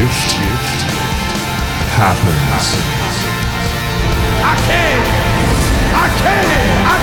[0.00, 0.82] shift
[1.92, 2.66] happens.
[4.42, 5.00] I can!
[5.94, 6.46] I can!
[6.88, 6.96] I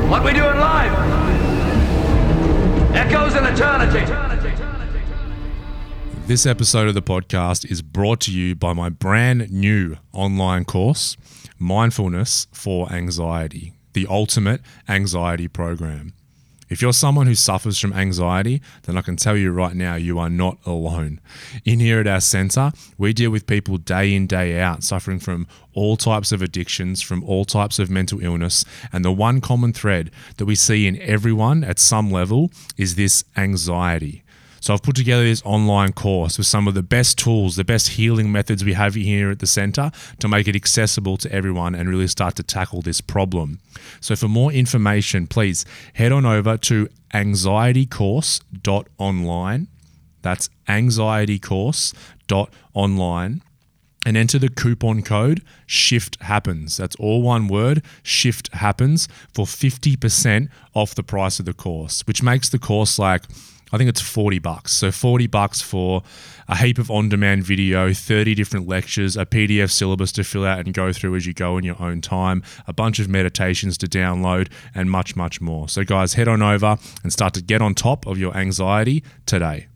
[0.00, 0.10] can!
[0.10, 0.92] What we doing live?
[2.96, 4.04] Echoes in eternity.
[6.26, 11.18] This episode of the podcast is brought to you by my brand new online course,
[11.58, 16.14] Mindfulness for Anxiety, the ultimate anxiety program.
[16.68, 20.18] If you're someone who suffers from anxiety, then I can tell you right now, you
[20.18, 21.20] are not alone.
[21.64, 25.46] In here at our center, we deal with people day in, day out, suffering from
[25.72, 28.64] all types of addictions, from all types of mental illness.
[28.92, 33.24] And the one common thread that we see in everyone at some level is this
[33.36, 34.23] anxiety.
[34.64, 37.90] So I've put together this online course with some of the best tools, the best
[37.90, 41.86] healing methods we have here at the center to make it accessible to everyone and
[41.86, 43.60] really start to tackle this problem.
[44.00, 49.68] So for more information, please head on over to anxietycourse.online.
[50.22, 53.42] That's anxietycourse.online
[54.06, 60.50] and enter the coupon code shift happens that's all one word shift happens for 50%
[60.74, 63.22] off the price of the course which makes the course like
[63.74, 64.70] I think it's 40 bucks.
[64.70, 66.04] So 40 bucks for
[66.46, 70.72] a heap of on-demand video, 30 different lectures, a PDF syllabus to fill out and
[70.72, 74.48] go through as you go in your own time, a bunch of meditations to download
[74.76, 75.68] and much much more.
[75.68, 79.66] So guys, head on over and start to get on top of your anxiety today.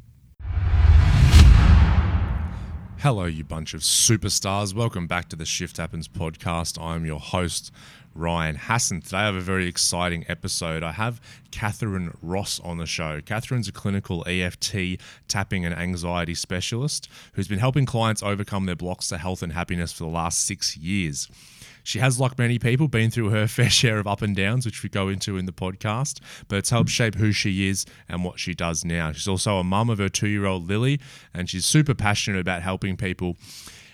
[2.99, 4.75] Hello, you bunch of superstars.
[4.75, 6.81] Welcome back to the Shift Happens podcast.
[6.81, 7.73] I'm your host,
[8.15, 9.03] Ryan Hassan.
[9.03, 10.83] Today I have a very exciting episode.
[10.83, 11.21] I have
[11.51, 13.21] Catharine Ross on the show.
[13.25, 19.09] Catharine's a clinical EFT tapping and anxiety specialist who's been helping clients overcome their blocks
[19.09, 21.29] to health and happiness for the last six years.
[21.89, 24.83] She has, like many people, been through her fair share of up and downs, which
[24.83, 28.39] we go into in the podcast, but it's helped shape who she is and what
[28.39, 29.13] she does now.
[29.13, 31.01] She's also a mum of her two year old Lily,
[31.33, 33.39] and she's super passionate about helping people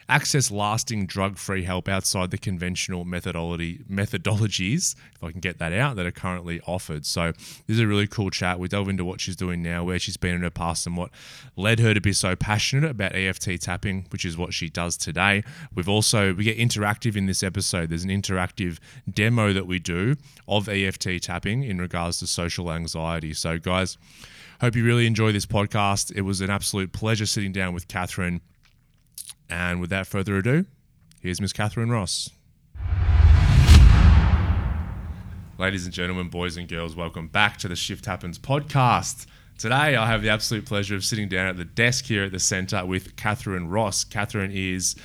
[0.09, 5.97] access lasting drug-free help outside the conventional methodology methodologies, if I can get that out,
[5.97, 7.07] that are currently offered.
[7.07, 8.59] So this is a really cool chat.
[8.59, 11.11] We delve into what she's doing now, where she's been in her past, and what
[11.57, 15.43] led her to be so passionate about EFT tapping, which is what she does today.
[15.75, 17.91] We've also we get interactive in this episode.
[17.91, 18.79] There's an interactive
[19.11, 20.17] demo that we do
[20.49, 23.33] of EFT tapping in regards to social anxiety.
[23.35, 23.97] So guys,
[24.61, 26.13] hope you really enjoy this podcast.
[26.15, 28.41] It was an absolute pleasure sitting down with Catharine
[29.49, 30.67] and without further ado,
[31.21, 32.31] here's Miss Catharine Ross.
[35.57, 39.27] Ladies and gentlemen, boys and girls, welcome back to the Shift Happens podcast.
[39.57, 42.41] Today, I have the absolute pleasure of sitting down at the desk here at the
[42.41, 44.03] centre with Catharine Ross.
[44.03, 44.97] Catharine is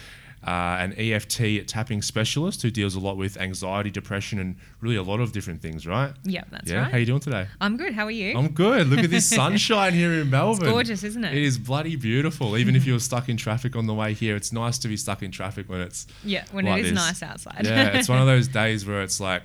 [0.46, 5.04] uh, an EFT tapping specialist who deals a lot with anxiety, depression, and really a
[5.04, 6.14] lot of different things, right?
[6.24, 6.84] Yeah, that's yeah.
[6.84, 6.92] right.
[6.92, 7.48] How you doing today?
[7.60, 7.94] I'm good.
[7.94, 8.38] How are you?
[8.38, 8.88] I'm good.
[8.88, 10.64] Look at this sunshine here in Melbourne.
[10.64, 11.34] It's gorgeous, isn't it?
[11.34, 12.58] It is bloody beautiful.
[12.58, 15.22] Even if you're stuck in traffic on the way here, it's nice to be stuck
[15.24, 16.96] in traffic when it's yeah, when like it is this.
[16.96, 17.66] nice outside.
[17.66, 17.98] yeah.
[17.98, 19.44] It's one of those days where it's like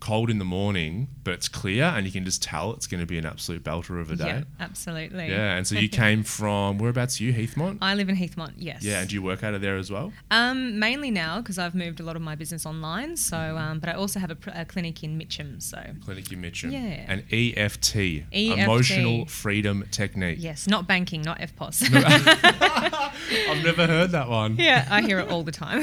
[0.00, 3.06] cold in the morning, but it's clear, and you can just tell it's going to
[3.06, 4.26] be an absolute belter of a day.
[4.26, 5.28] yeah, absolutely.
[5.28, 7.20] Yeah, and so you came from whereabouts?
[7.20, 7.78] Are you Heathmont.
[7.82, 8.52] I live in Heathmont.
[8.56, 8.82] Yes.
[8.82, 10.12] yeah, and do you work out of there as well?
[10.30, 13.16] Um, mainly now because I've moved a lot of my business online.
[13.16, 15.60] So, um, but I also have a, pr- a clinic in Mitcham.
[15.60, 16.70] So, Clinic in Mitcham.
[16.70, 17.04] Yeah.
[17.08, 18.24] And EFT, EFT.
[18.32, 20.38] emotional freedom technique.
[20.40, 21.88] yes, not banking, not EFTPOS.
[23.48, 24.56] I've never heard that one.
[24.56, 25.82] yeah, I hear it all the time.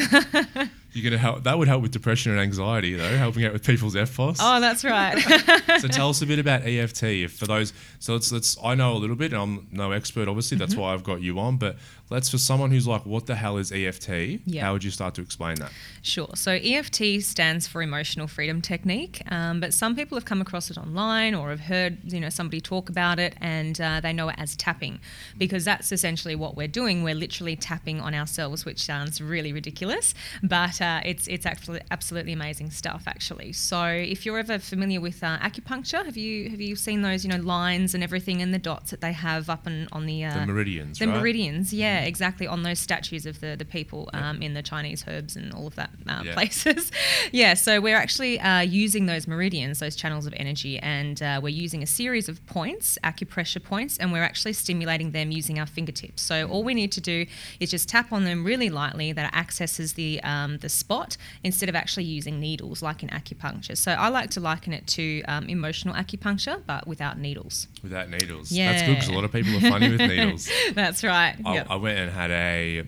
[0.95, 1.43] You're gonna help.
[1.43, 3.17] That would help with depression and anxiety, though.
[3.17, 4.37] Helping out with people's EFTPOS.
[4.39, 5.19] oh, that's right.
[5.81, 7.03] so tell us a bit about EFT.
[7.03, 8.57] If for those, so let's let's.
[8.63, 9.33] I know a little bit.
[9.33, 10.57] And I'm no expert, obviously.
[10.57, 11.57] That's why I've got you on.
[11.57, 11.75] But
[12.09, 14.09] let's for someone who's like, what the hell is EFT?
[14.45, 14.61] Yeah.
[14.61, 15.71] How would you start to explain that?
[16.01, 16.29] Sure.
[16.35, 20.77] So EFT stands for Emotional Freedom Technique, um, but some people have come across it
[20.77, 24.35] online or have heard you know somebody talk about it, and uh, they know it
[24.37, 24.99] as tapping,
[25.37, 27.03] because that's essentially what we're doing.
[27.03, 32.33] We're literally tapping on ourselves, which sounds really ridiculous, but uh, it's it's actually absolutely
[32.33, 33.51] amazing stuff actually.
[33.53, 37.31] So if you're ever familiar with uh, acupuncture, have you have you seen those you
[37.33, 40.39] know lines and everything and the dots that they have up and on the uh,
[40.41, 41.15] The meridians, the right?
[41.17, 45.35] meridians, yeah, exactly on those statues of the the people um, in the Chinese herbs
[45.35, 46.33] and all of that uh, Yeah.
[46.33, 46.91] places.
[47.31, 51.49] yeah, so we're actually uh, using those meridians, those channels of energy, and uh, we're
[51.65, 56.21] using a series of points, acupressure points, and we're actually stimulating them using our fingertips.
[56.21, 57.25] So all we need to do
[57.59, 61.75] is just tap on them really lightly that accesses the um, the spot instead of
[61.75, 63.77] actually using needles like in acupuncture.
[63.77, 67.67] So I like to liken it to um, emotional acupuncture, but without needles.
[67.83, 68.51] Without needles.
[68.51, 68.71] Yeah.
[68.71, 70.49] That's good because a lot of people are funny with needles.
[70.73, 71.35] That's right.
[71.45, 71.67] I, Yep.
[71.69, 72.83] I went and had a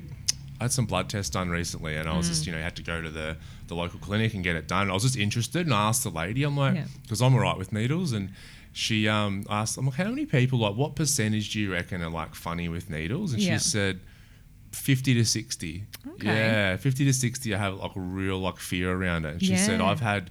[0.60, 2.30] I had some blood tests done recently, and I was Mm.
[2.30, 3.38] just, you know, had to go to the,
[3.68, 4.82] the local clinic and get it done.
[4.84, 6.86] And I was just interested, and I asked the lady, I'm like, Yeah.
[7.04, 8.30] because I'm all right with needles, and
[8.74, 12.10] she um, asked, I'm like, how many people, like, what percentage do you reckon are
[12.10, 13.34] like funny with needles?
[13.34, 13.60] And Yeah.
[13.60, 14.00] she said,
[14.78, 15.84] 50 to 60.
[16.16, 16.26] Okay.
[16.26, 19.34] Yeah, 50 to 60, I have like a real like fear around it.
[19.34, 20.30] And she said, I've had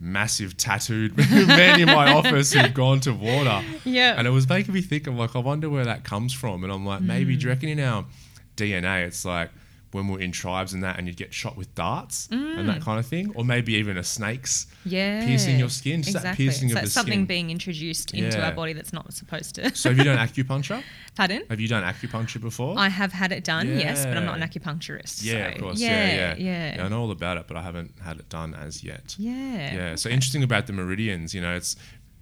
[0.00, 3.62] massive tattooed men in my office who've gone to water.
[3.84, 4.14] Yeah.
[4.16, 6.64] And it was making me think, I'm like, I wonder where that comes from.
[6.64, 7.40] And I'm like, maybe, Mm.
[7.40, 8.04] do you reckon in our
[8.56, 9.50] DNA, it's like
[9.92, 12.98] when we're in tribes and that, and you'd get shot with darts and that kind
[13.00, 13.32] of thing?
[13.34, 14.92] Or maybe even a snake's Mm.
[14.92, 15.26] Yeah.
[15.26, 16.02] piercing your skin.
[16.02, 16.44] Just that Exactly.
[16.46, 17.24] piercing so of the something skin.
[17.26, 18.46] being introduced into Yeah.
[18.46, 19.74] our body that's not supposed to.
[19.74, 20.82] So have you done acupuncture?
[21.16, 21.42] Pardon?
[21.50, 22.78] Have you done acupuncture before?
[22.78, 25.22] I have had it done, yes, but I'm not an acupuncturist.
[25.24, 25.80] yeah, so of course.
[25.80, 26.84] Yeah, Yeah, yeah, yeah.
[26.84, 29.16] I know all about it, but I haven't had it done as yet.
[29.18, 29.74] Yeah.
[29.74, 29.94] Yeah.
[29.96, 31.34] So interesting about the meridians.
[31.34, 31.76] You know, it's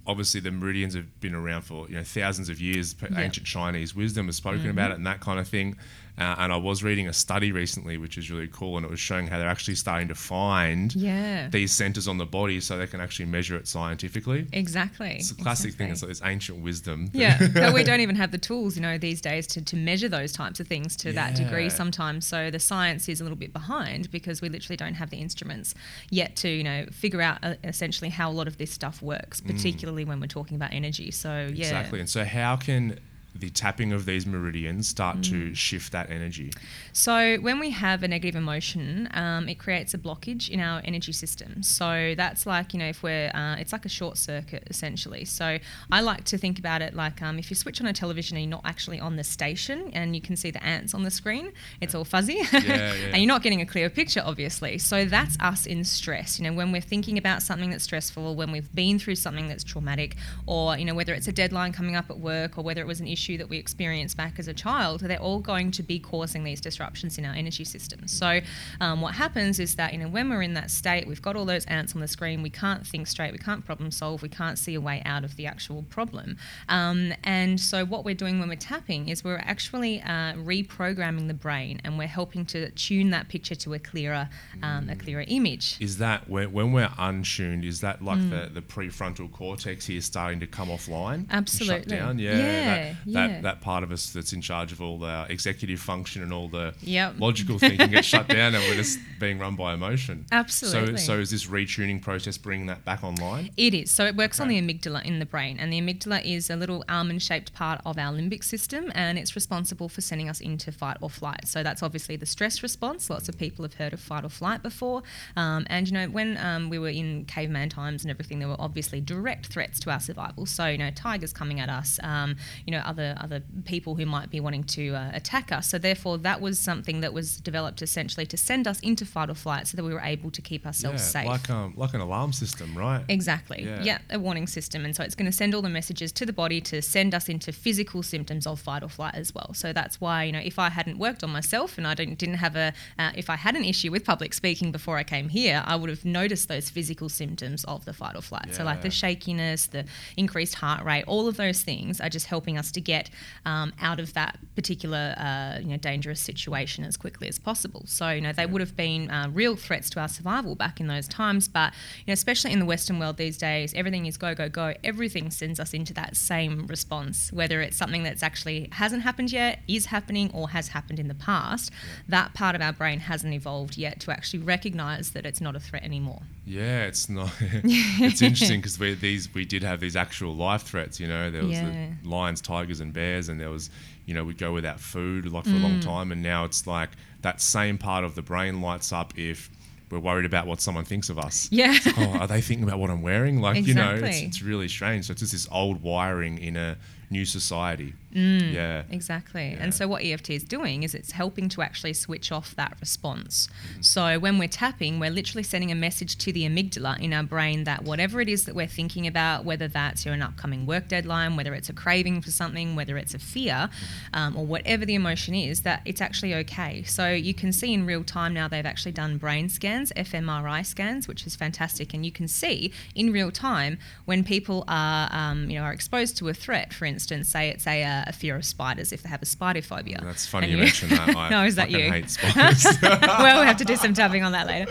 [0.06, 2.94] obviously the meridians have been around for you know thousands of years.
[2.94, 3.19] Mm-hmm.
[3.19, 5.76] Ancient Chinese wisdom has spoken about it and that kind of thing.
[6.19, 8.99] Uh, and I was reading a study recently, which is really cool, and it was
[8.99, 11.49] showing how they're actually starting to find Yeah.
[11.49, 14.47] these centers on the body so they can actually measure it scientifically.
[14.53, 15.17] Exactly.
[15.19, 15.91] It's a classic thing.
[15.91, 16.09] It's exactly.
[16.09, 17.11] like this ancient wisdom.
[17.12, 20.09] yeah, but we don't even have the tools, you know, these days to, to measure
[20.09, 22.26] those types of things to that degree sometimes.
[22.26, 25.75] So the science is a little bit behind because we literally don't have the instruments
[26.11, 29.41] yet to, you know, figure out uh, essentially how a lot of this stuff works,
[29.41, 31.11] particularly when we're talking about energy.
[31.12, 31.67] So, yeah.
[31.67, 32.00] Exactly.
[32.00, 32.99] And so, how can
[33.38, 35.31] the tapping of these meridians start Mm.
[35.31, 36.52] to shift that energy?
[36.93, 41.12] So, when we have a negative emotion, um, it creates a blockage in our energy
[41.12, 41.62] system.
[41.62, 45.25] So, that's like, you know, if we're, uh, it's like a short circuit essentially.
[45.25, 45.58] So,
[45.93, 48.44] I like to think about it like um, if you switch on a television and
[48.44, 51.52] you're not actually on the station and you can see the ants on the screen,
[51.81, 52.41] it's all fuzzy.
[52.52, 52.93] yeah.
[53.12, 54.79] and you're not getting a clear picture, obviously.
[54.79, 56.38] So, that's us in stress.
[56.38, 59.64] You know, when we're thinking about something that's stressful, when we've been through something that's
[59.64, 62.87] traumatic, or, you know, whether it's a deadline coming up at work or whether it
[62.87, 65.98] was an issue that we experienced back as a child, they're all going to be
[65.98, 68.08] causing these disruptions in our energy system.
[68.08, 68.40] So,
[68.80, 71.44] um, what happens is that, you know, when we're in that state, we've got all
[71.44, 74.58] those ants on the screen, we can't think straight, we can't problem solve, we can't
[74.58, 76.36] see a way out of the actual problem.
[76.69, 81.34] Um, and so, what we're doing when we're tapping is we're actually uh, reprogramming the
[81.34, 84.28] brain and we're helping to tune that picture to a clearer,
[84.62, 85.76] um, a clearer image.
[85.81, 87.64] Is that when, when we're untuned?
[87.64, 88.31] Is that like Mm.
[88.31, 91.26] the, the prefrontal cortex here starting to come offline?
[91.31, 91.78] Absolutely.
[91.78, 92.19] Shut down?
[92.19, 92.36] Yeah.
[92.36, 93.18] Yeah, that, yeah.
[93.19, 96.49] That, that part of us that's in charge of all the executive function and all
[96.49, 97.15] the Yep.
[97.19, 100.26] logical thinking gets shut down and we're just being run by emotion.
[100.32, 100.99] Absolutely.
[100.99, 103.50] So, so is this retuning process bringing that back online?
[103.56, 103.91] It is.
[103.91, 106.85] So it works on the amygdala in the brain, and the amygdala is a little
[106.88, 110.97] almond shaped part of our limbic system, and it's responsible for sending us into fight
[111.00, 111.47] or flight.
[111.47, 113.11] So that's obviously the stress response.
[113.11, 115.03] Lots of people have heard of fight or flight before.
[115.37, 118.61] Um, and, you know, when um, we were in caveman times and everything, there were
[118.61, 120.47] obviously direct threats to our survival.
[120.47, 122.37] So, you know, tigers coming at us, um,
[122.67, 125.68] you know, other, other people who might be wanting to uh, attack us.
[125.68, 129.34] So, therefore, that was something that was developed essentially to send us into fight or
[129.34, 131.26] flight so that we were able to keep ourselves yeah, safe.
[131.26, 133.04] like um, like an alarm system, right?
[133.08, 133.64] Exactly.
[133.64, 133.82] Yeah.
[133.82, 133.98] Yeah.
[134.10, 134.84] a warning system.
[134.84, 137.28] And so it's going to send all the messages to the body to send us
[137.28, 139.52] into physical symptoms of fight or flight as well.
[139.54, 142.36] So that's why, you know, if I hadn't worked on myself and I didn't, didn't
[142.36, 145.62] have a, uh, if I had an issue with public speaking before I came here,
[145.66, 148.54] I would have noticed those physical symptoms of the fight or flight.
[148.54, 149.84] So, like the shakiness, the
[150.16, 153.11] increased heart rate, all of those things are just helping us to get
[153.44, 157.82] um, out of that particular, uh, you know, dangerous situation as quickly as possible.
[157.87, 160.87] So, you know, they would have been uh, real threats to our survival back in
[160.87, 161.49] those times.
[161.49, 164.73] But, you know, especially in the Western world these days, everything is go, go, go.
[164.82, 169.60] Everything sends us into that same response, whether it's something that's actually hasn't happened yet,
[169.69, 171.70] is happening, or has happened in the past.
[172.08, 175.60] That part of our brain hasn't evolved yet to actually recognize that it's not a
[175.60, 176.22] threat anymore.
[176.48, 177.31] Yeah, it's not.
[177.40, 180.98] it's interesting because we these we did have these actual life threats.
[180.98, 181.88] You know, there was Yeah.
[182.02, 183.70] the lions, tigers, and bears, and there was
[184.06, 185.82] you know we'd go without food like for a long Mm.
[185.82, 186.90] time, and now it's like
[187.22, 189.50] that same part of the brain lights up if
[189.90, 191.48] we're worried about what someone thinks of us.
[191.50, 191.76] Yeah.
[191.84, 193.40] Like, oh, are they thinking about what I'm wearing?
[193.40, 195.06] Like you know, it's, it's really strange.
[195.06, 196.76] So it's just this old wiring in a
[197.10, 197.94] new society.
[198.10, 198.84] Yeah.
[198.91, 199.50] Exactly.
[199.50, 199.62] Yeah.
[199.62, 203.48] And so what EFT is doing is it's helping to actually switch off that response.
[203.48, 203.82] Mm-hmm.
[203.82, 207.65] So when we're tapping, we're literally sending a message to the amygdala in our brain
[207.65, 210.88] that whatever it is that we're thinking about, whether that's you know, an upcoming work
[210.88, 213.69] deadline, whether it's a craving for something, whether it's a fear,
[214.15, 216.82] um, or whatever the emotion is, that it's actually okay.
[216.84, 221.06] So you can see in real time now they've actually done brain scans, fMRI scans,
[221.08, 225.58] which is fantastic, and you can see in real time when people are um, you
[225.58, 226.72] know are exposed to a threat.
[226.72, 229.62] For instance, say it's a, uh, a fear of spiders if they have a spider
[229.62, 230.00] phobia.
[230.02, 231.08] That's funny And you mention that.
[231.17, 231.90] I no, is that you?
[231.90, 232.64] hate spiders.
[232.82, 232.98] well,
[233.36, 234.70] we'll have to do some tapping on that later.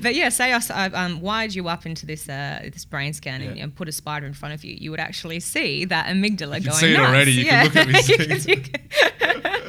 [0.00, 3.56] but yeah, say I um, wired you up into this uh, this brain scan and,
[3.56, 3.64] Yeah.
[3.64, 6.64] and put a spider in front of you, you would actually see that amygdala can
[6.64, 7.08] going see it nuts.
[7.10, 7.32] already.
[7.32, 8.80] You can look at me You can- you can-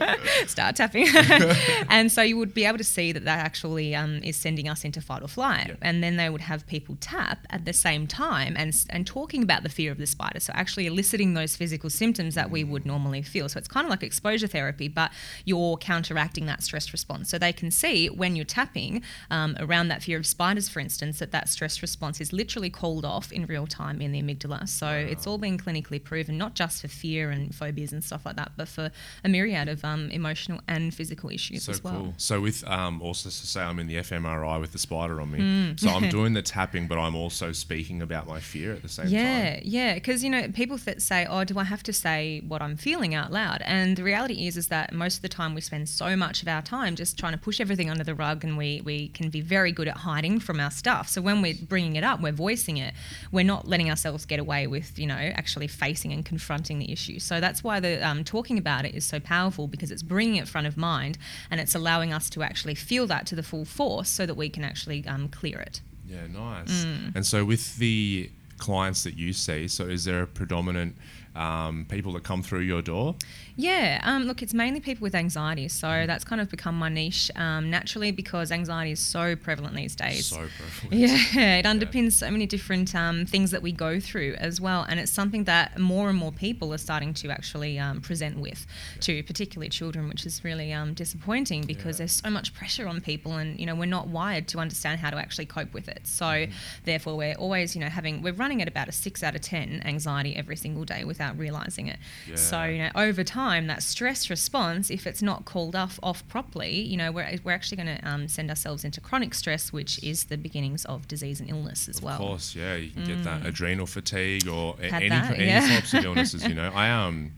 [0.47, 1.07] start tapping.
[1.89, 4.83] and so you would be able to see that that actually um, is sending us
[4.83, 5.67] into fight or flight.
[5.67, 5.77] Yep.
[5.81, 9.63] And then they would have people tap at the same time and, and talking about
[9.63, 10.39] the fear of the spider.
[10.39, 13.49] So actually eliciting those physical symptoms that we would normally feel.
[13.49, 15.11] So it's kind of like exposure therapy, but
[15.45, 17.29] you're counteracting that stress response.
[17.29, 21.19] So they can see when you're tapping um, around that fear of spiders, for instance,
[21.19, 24.67] that that stress response is literally called off in real time in the amygdala.
[24.67, 28.35] So it's all been clinically proven, not just for fear and phobias and stuff like
[28.35, 28.91] that, but for
[29.23, 31.93] a myriad of um, emotional and physical issues So as well.
[31.93, 32.13] cool.
[32.17, 35.39] So with um, also to say I'm in the fMRI with the spider on me.
[35.39, 35.79] Mm.
[35.79, 39.07] So I'm doing the tapping, but I'm also speaking about my fear at the same
[39.07, 39.61] Yeah, time.
[39.63, 42.61] yeah, yeah, because you know people that say, "Oh, do I have to say what
[42.61, 45.61] I'm feeling out loud?" And the reality is, is that most of the time we
[45.61, 48.57] spend so much of our time just trying to push everything under the rug, and
[48.57, 51.07] we we can be very good at hiding from our stuff.
[51.09, 52.93] So when we're bringing it up, we're voicing it.
[53.31, 57.19] We're not letting ourselves get away with, you know, actually facing and confronting the issue.
[57.19, 60.47] So that's why the um, talking about it is so powerful because it's bringing it
[60.47, 61.17] front of mind,
[61.51, 64.49] and it's allowing us to actually feel that to the full force, so that we
[64.49, 65.81] can actually um, clear it.
[66.07, 66.85] Yeah, nice.
[66.85, 67.15] Mm.
[67.15, 70.95] And so with the clients that you see, so is there a predominant
[71.35, 73.15] um, people that come through your door?
[73.57, 75.67] Yeah, um, look, it's mainly people with anxiety.
[75.69, 79.95] So that's kind of become my niche um, naturally because anxiety is so prevalent these
[79.95, 80.27] days.
[80.27, 80.91] So prevalent.
[80.91, 84.85] Yeah, it underpins so many different um, things that we go through as well.
[84.87, 88.67] And it's something that more and more people are starting to actually um, present with
[89.01, 91.99] to particularly children, which is really um, disappointing because Yeah.
[92.05, 95.09] there's so much pressure on people and, you know, we're not wired to understand how
[95.09, 96.01] to actually cope with it.
[96.07, 96.51] So Mm-hmm.
[96.83, 99.81] therefore, we're always, you know, having, we're running at about a six out of 10
[99.85, 101.97] anxiety every single day without realizing it.
[102.35, 106.79] So, you know, over time, that stress response, if it's not called off, off properly,
[106.79, 110.25] you know, we're, we're actually going to um, send ourselves into chronic stress, which is
[110.25, 112.15] the beginnings of disease and illness as well.
[112.15, 114.93] Of course, yeah, you can get that adrenal fatigue or a- Mm.
[114.93, 115.67] Any that, any yeah.
[115.67, 116.45] types of illnesses.
[116.47, 117.31] You know, I um,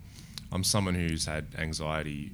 [0.51, 2.31] I'm someone who's had anxiety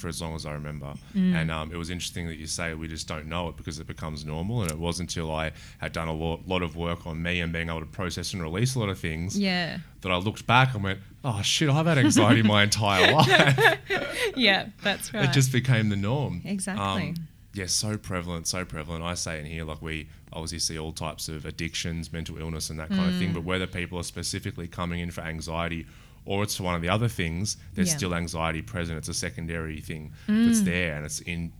[0.00, 1.34] for as long as I remember, Mm.
[1.34, 3.86] and um, it was interesting that you say we just don't know it because it
[3.86, 7.22] becomes normal, and it wasn't until I had done a lot, lot of work on
[7.22, 9.78] me and being able to process and release a lot of things Yeah.
[10.00, 13.78] that I looked back and went, oh shit, I've had anxiety my entire life.
[14.36, 15.24] Yeah, that's right.
[15.24, 16.42] It just became the norm.
[16.44, 17.08] Exactly.
[17.10, 17.14] Um,
[17.52, 19.02] yeah, so prevalent, so prevalent.
[19.02, 22.78] I say in here, like we obviously see all types of addictions, mental illness, and
[22.78, 23.18] that kind of Mm.
[23.18, 23.32] thing.
[23.32, 25.86] But whether people are specifically coming in for anxiety
[26.24, 27.94] or it's one of the other things, there's Yeah.
[27.94, 27.98] Mm.
[27.98, 28.98] still anxiety present.
[28.98, 31.52] It's a secondary thing that's there, and it's in.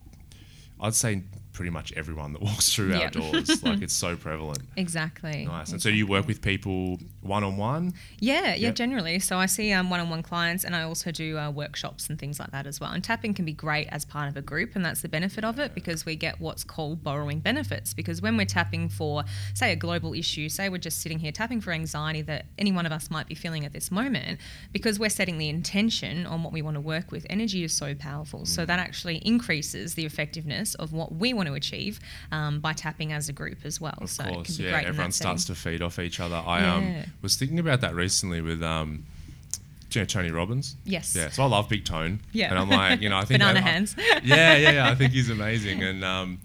[0.80, 1.22] I'd say
[1.60, 3.62] pretty much everyone that walks through our doors.
[3.64, 4.60] like it's so prevalent.
[4.78, 5.44] exactly.
[5.44, 5.72] Nice.
[5.72, 7.92] And so you work with people one on one.
[8.18, 9.18] Yeah, yeah, generally.
[9.18, 12.50] So I see um, one-on-one clients, and I also do uh, workshops and things like
[12.52, 12.92] that as well.
[12.92, 15.58] And tapping can be great as part of a group, and that's the benefit of
[15.58, 17.92] it because we get what's called borrowing benefits.
[17.92, 21.60] Because when we're tapping for, say, a global issue, say we're just sitting here tapping
[21.60, 24.40] for anxiety that any one of us might be feeling at this moment,
[24.72, 27.26] because we're setting the intention on what we want to work with.
[27.28, 31.49] Energy is so powerful, so that actually increases the effectiveness of what we want to
[31.54, 32.00] achieve
[32.32, 33.94] um, by tapping as a group as well.
[33.98, 34.82] Of so it course, can be yeah.
[34.84, 35.54] Everyone starts setting.
[35.56, 36.36] to feed off each other.
[36.36, 36.74] I Yeah.
[36.74, 39.04] um was thinking about that recently with um,
[39.92, 40.76] you know Tony Robbins?
[40.84, 41.14] Yes.
[41.16, 41.30] Yeah.
[41.30, 42.20] So I love Big Tone.
[42.32, 42.50] Yeah.
[42.50, 43.96] And I'm like, you know, I think Banana I- hands.
[44.22, 44.90] yeah, yeah, yeah.
[44.90, 46.38] I think he's amazing, and um,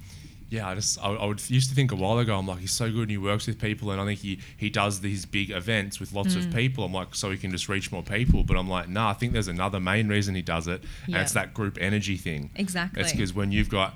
[0.50, 2.38] yeah, I just I, I would used to think a while ago.
[2.38, 4.70] I'm like, he's so good, and he works with people, and I think he he
[4.70, 6.48] does these big events with lots Mm.
[6.48, 6.84] of people.
[6.86, 8.44] I'm like, so he can just reach more people.
[8.44, 11.34] But I'm like, nah, I think there's another main reason he does it, and it's
[11.34, 12.50] that group energy thing.
[12.56, 13.02] Exactly.
[13.02, 13.96] It's because when you've got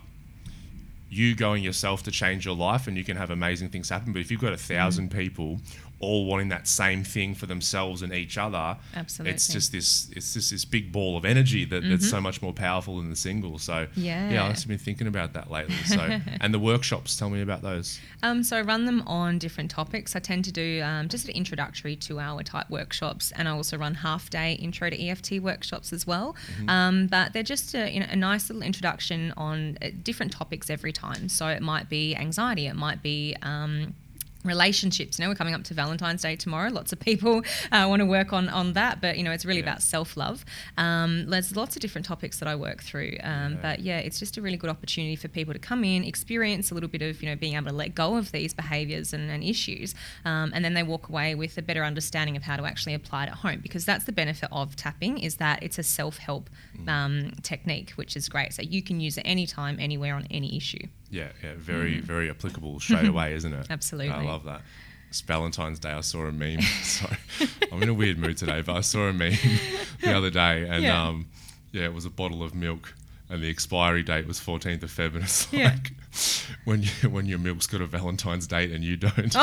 [1.09, 4.13] you going yourself to change your life and you can have amazing things happen.
[4.13, 5.17] But if you've got a thousand mm.
[5.17, 5.59] people
[5.99, 9.33] all wanting that same thing for themselves and each other, Absolutely.
[9.33, 12.53] it's just this it's just this big ball of energy that, that's so much more
[12.53, 13.57] powerful than the single.
[13.59, 14.45] So yeah, Yeah.
[14.45, 15.75] I've been thinking about that lately.
[15.85, 15.99] So
[16.41, 17.99] and the workshops, tell me about those.
[18.23, 20.15] Um, so I run them on different topics.
[20.15, 23.77] I tend to do um, just an introductory two hour type workshops, and I also
[23.77, 26.35] run half day intro to EFT workshops as well.
[26.67, 30.69] Um, but they're just a, you know, a nice little introduction on uh, different topics
[30.69, 31.29] every time.
[31.29, 33.35] So it might be anxiety, it might be.
[33.41, 33.95] Um,
[34.43, 35.19] relationships.
[35.19, 36.69] You know we're coming up to valentine's day tomorrow.
[36.69, 37.41] Lots of people
[37.71, 39.65] uh, want to work on on that but you know it's really Yeah.
[39.65, 40.45] about self-love.
[40.77, 43.57] Um, there's lots of different topics that i work through um, Yeah.
[43.61, 46.73] but yeah it's just a really good opportunity for people to come in experience a
[46.73, 49.43] little bit of you know being able to let go of these behaviors and, and
[49.43, 49.93] issues
[50.25, 53.25] um, and then they walk away with a better understanding of how to actually apply
[53.25, 56.49] it at home because that's the benefit of tapping is that it's a self-help
[56.87, 58.53] um, technique which is great.
[58.53, 62.79] So you can use it anytime anywhere on any issue Yeah, yeah, very very applicable
[62.85, 63.67] straight away, isn't it?
[63.67, 63.71] Mm.
[63.71, 64.13] Absolutely.
[64.13, 64.61] I love that.
[65.09, 65.89] It's Valentine's Day.
[65.89, 66.61] I saw a meme.
[66.83, 67.17] Sorry,
[67.71, 69.33] I'm in a weird mood today, but I saw a meme
[70.03, 71.07] the other day, and Yeah.
[71.07, 71.27] um,
[71.71, 72.93] yeah, it was a bottle of milk,
[73.29, 75.71] and the expiry date was 14th of Feb, and it's Yeah.
[75.73, 75.93] like
[76.65, 79.35] when you, when your milk's got a Valentine's date and you don't.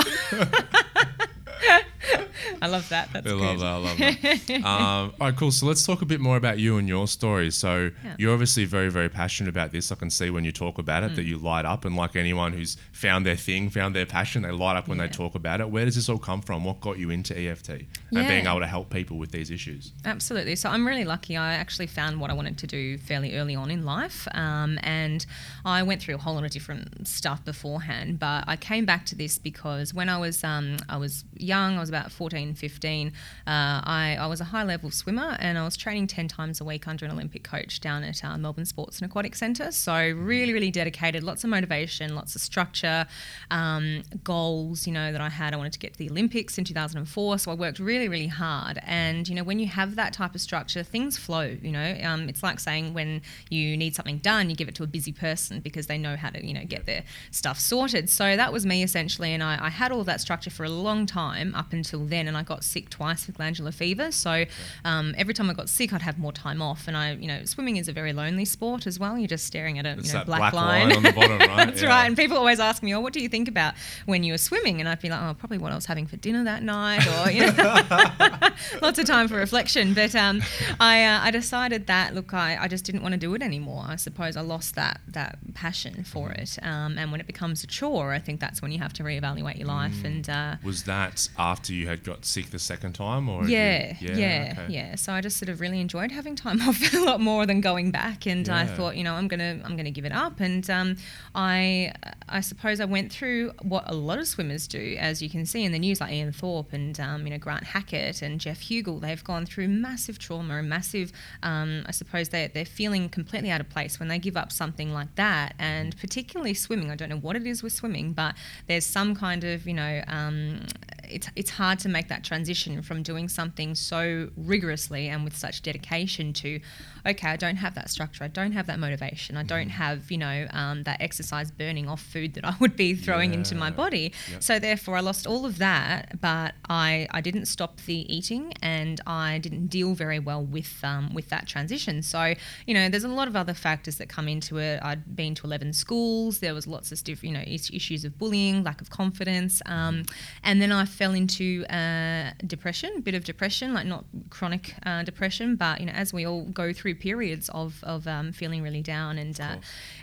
[2.62, 3.10] I love that.
[3.12, 3.40] That's I good.
[3.40, 3.66] love that.
[3.66, 4.50] I love that.
[4.64, 5.50] um, all right, cool.
[5.50, 7.50] So let's talk a bit more about you and your story.
[7.50, 8.14] So Yeah.
[8.18, 9.90] you're obviously very, very passionate about this.
[9.90, 11.28] I can see when you talk about it that Mm.
[11.28, 14.76] you light up, and like anyone who's found their thing, found their passion, they light
[14.76, 15.70] up when they talk about it.
[15.70, 16.64] Where does this all come from?
[16.64, 19.92] What got you into EFT and being able to help people with these issues?
[20.04, 20.56] Absolutely.
[20.56, 21.36] So I'm really lucky.
[21.36, 24.26] I actually found what I wanted to do fairly early on in life.
[24.32, 25.24] Um, and
[25.64, 29.14] I went through a whole lot of different stuff beforehand, but I came back to
[29.14, 33.10] this because when I was um, I was young, I was about 14, 15, uh,
[33.46, 36.86] I, I was a high level swimmer and I was training 10 times a week
[36.86, 39.72] under an Olympic coach down at uh, Melbourne Sports and Aquatic Centre.
[39.72, 43.06] So really, really dedicated, lots of motivation, lots of structure,
[43.50, 45.54] um, goals, you know, that I had.
[45.54, 47.38] I wanted to get to the Olympics in 2004.
[47.38, 48.78] So I worked really, really hard.
[48.84, 51.98] And, you know, when you have that type of structure, things flow, you know.
[52.02, 55.12] Um, it's like saying when you need something done, you give it to a busy
[55.12, 58.10] person because they know how to, you know, get their stuff sorted.
[58.10, 59.32] So that was me essentially.
[59.32, 62.26] And I, I had all that structure for a long time up until then.
[62.28, 64.10] And I got sick twice with glandular fever.
[64.12, 64.44] So
[64.84, 66.88] um, every time I got sick, I'd have more time off.
[66.88, 69.16] And I, you know, swimming is a very lonely sport as well.
[69.18, 71.56] You're just staring at a you know, black, black line on the bottom, right?
[71.66, 71.88] That's Yeah.
[71.88, 72.06] right.
[72.06, 73.74] And people always ask me, "Oh, what do you think about
[74.06, 76.16] when you were swimming?" And I'd be like, "Oh, probably what I was having for
[76.16, 77.52] dinner that night," or you know,
[78.82, 79.94] lots of time for reflection.
[79.94, 80.42] But um,
[80.80, 83.84] I, uh, I decided that look, I, I just didn't want to do it anymore.
[83.86, 86.40] I suppose I lost that that passion for Mm-hmm.
[86.42, 86.58] it.
[86.62, 89.58] Um, and when it becomes a chore, I think that's when you have to reevaluate
[89.58, 89.92] your life.
[90.02, 90.04] Mm.
[90.06, 94.14] And uh, Was that after you had got sick the second time, or yeah, you-
[94.14, 94.72] yeah, okay.
[94.72, 97.60] yeah, So I just sort of really enjoyed having time off a lot more than
[97.60, 100.40] going back, and I thought, you know, I'm gonna, I'm gonna give it up.
[100.40, 100.96] And um,
[101.34, 101.92] I,
[102.28, 105.64] I suppose I went through what a lot of swimmers do, as you can see
[105.64, 109.00] in the news, like Ian Thorpe and um, you know Grant Hackett and Geoff Huegill.
[109.00, 111.12] They've gone through massive trauma and massive.
[111.42, 114.92] Um, I suppose they they're feeling completely out of place when they give up something
[114.92, 116.90] like that, and particularly swimming.
[116.90, 118.34] I don't know what it is with swimming, but
[118.66, 120.02] there's some kind of you know.
[120.08, 120.62] Um,
[121.08, 125.62] it's, it's hard to make that transition from doing something so rigorously and with such
[125.62, 126.60] dedication to,
[127.06, 130.18] okay, I don't have that structure, I don't have that motivation, I don't have, you
[130.18, 134.12] know, um, that exercise burning off food that I would be throwing into my body.
[134.30, 134.42] Yep.
[134.42, 139.00] So therefore, I lost all of that, but I, I didn't stop the eating and
[139.06, 142.02] I didn't deal very well with um, with that transition.
[142.02, 142.34] So
[142.66, 144.80] you know, there's a lot of other factors that come into it.
[144.82, 146.40] I'd been to 11 schools.
[146.40, 150.04] There was lots of diff, you know is- issues of bullying, lack of confidence, um,
[150.42, 155.02] and then I fell into uh, depression, a bit of depression, like not chronic uh,
[155.02, 158.82] depression, but you know, as we all go through periods of of um, feeling really
[158.82, 159.56] down and uh,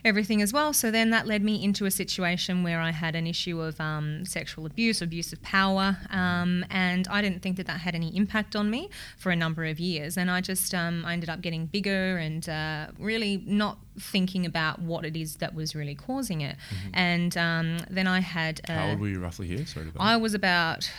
[0.06, 0.74] everything as well.
[0.74, 4.26] So then that led me into a situation where I had an issue of um,
[4.26, 8.56] sexual abuse, abuse of power, um, and I didn't think that that had any impact
[8.56, 10.18] on me for a number of years.
[10.18, 14.80] And I just um, I ended up getting bigger and uh, really not thinking about
[14.82, 16.56] what it is that was really causing it.
[16.94, 19.66] And um, then I had How old were you roughly here?
[19.66, 20.90] Sorry to I was about.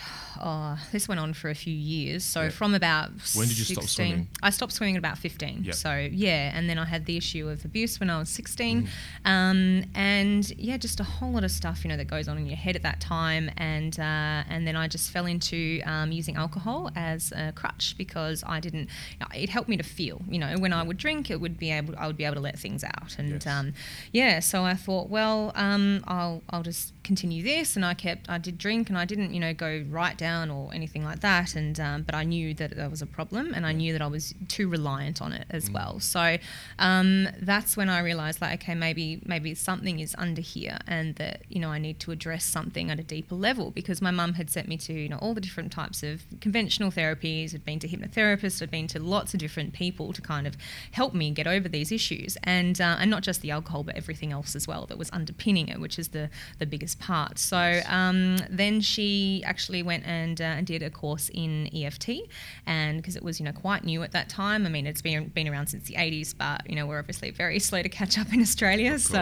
[0.41, 2.25] Oh, this went on for a few years.
[2.25, 2.49] So Yeah.
[2.49, 4.29] from about When did you stop swimming?
[4.43, 5.63] I stopped swimming at about 15.
[5.65, 5.73] Yeah.
[5.85, 9.31] So yeah, and then I had the issue of abuse when I was 16, Mm-hmm.
[9.31, 12.47] um, and yeah, just a whole lot of stuff you know that goes on in
[12.47, 16.37] your head at that time, and uh, and then I just fell into um, using
[16.37, 18.89] alcohol as a crutch because I didn't.
[19.35, 20.23] It helped me to feel.
[20.29, 21.95] You know, when I would drink, it would be able.
[21.99, 23.47] I would be able to let things out, and Yes.
[23.47, 23.75] um,
[24.13, 24.41] yeah.
[24.41, 28.29] So I thought, well, um, I'll I'll just continue this, and I kept.
[28.29, 31.55] I did drink, and I didn't you know go right down or anything like that,
[31.55, 34.07] and um, but I knew that there was a problem, and I knew that I
[34.07, 36.01] was too reliant on it as well.
[36.01, 36.39] So
[36.79, 41.43] um, that's when I realised, like, okay, maybe maybe something is under here, and that
[41.49, 44.51] you know I need to address something at a deeper level because my mum had
[44.51, 47.55] sent me to you know all the different types of conventional therapies.
[47.55, 48.63] I'd been to hypnotherapists.
[48.63, 50.57] I'd been to lots of different people to kind of
[50.93, 54.33] help me get over these issues, and uh, and not just the alcohol, but everything
[54.33, 57.39] else as well that was underpinning it, which is the the biggest part.
[57.39, 62.11] So um, then she actually went and uh, did a course in EFT,
[62.67, 64.67] and because it was you know quite new at that time.
[64.67, 67.59] I mean, it's been been around since the 80s, but you know we're obviously very
[67.69, 68.99] slow to catch up in Australia.
[68.99, 69.19] So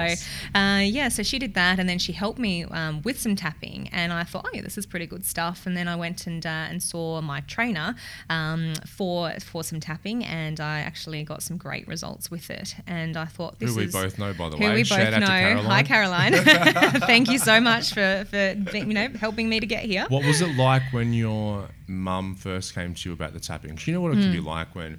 [0.55, 3.89] uh, yeah, so she did that, and then she helped me um, with some tapping,
[3.93, 5.67] and I thought, oh yeah, this is pretty good stuff.
[5.67, 7.95] And then I went and uh, and saw my trainer
[8.31, 12.75] um, for for some tapping, and I actually got some great results with it.
[12.87, 14.75] And I thought this Who we is both know, by the who way.
[14.75, 15.27] we Shout both know.
[15.27, 15.65] Caroline.
[15.67, 16.33] Hi, Caroline.
[17.07, 20.07] Thank you so much for for you know helping me to get here.
[20.09, 23.77] What was it like when your mum first came to you about the tapping?
[23.77, 24.47] 'Cause you know what it can be Hmm.
[24.47, 24.99] like when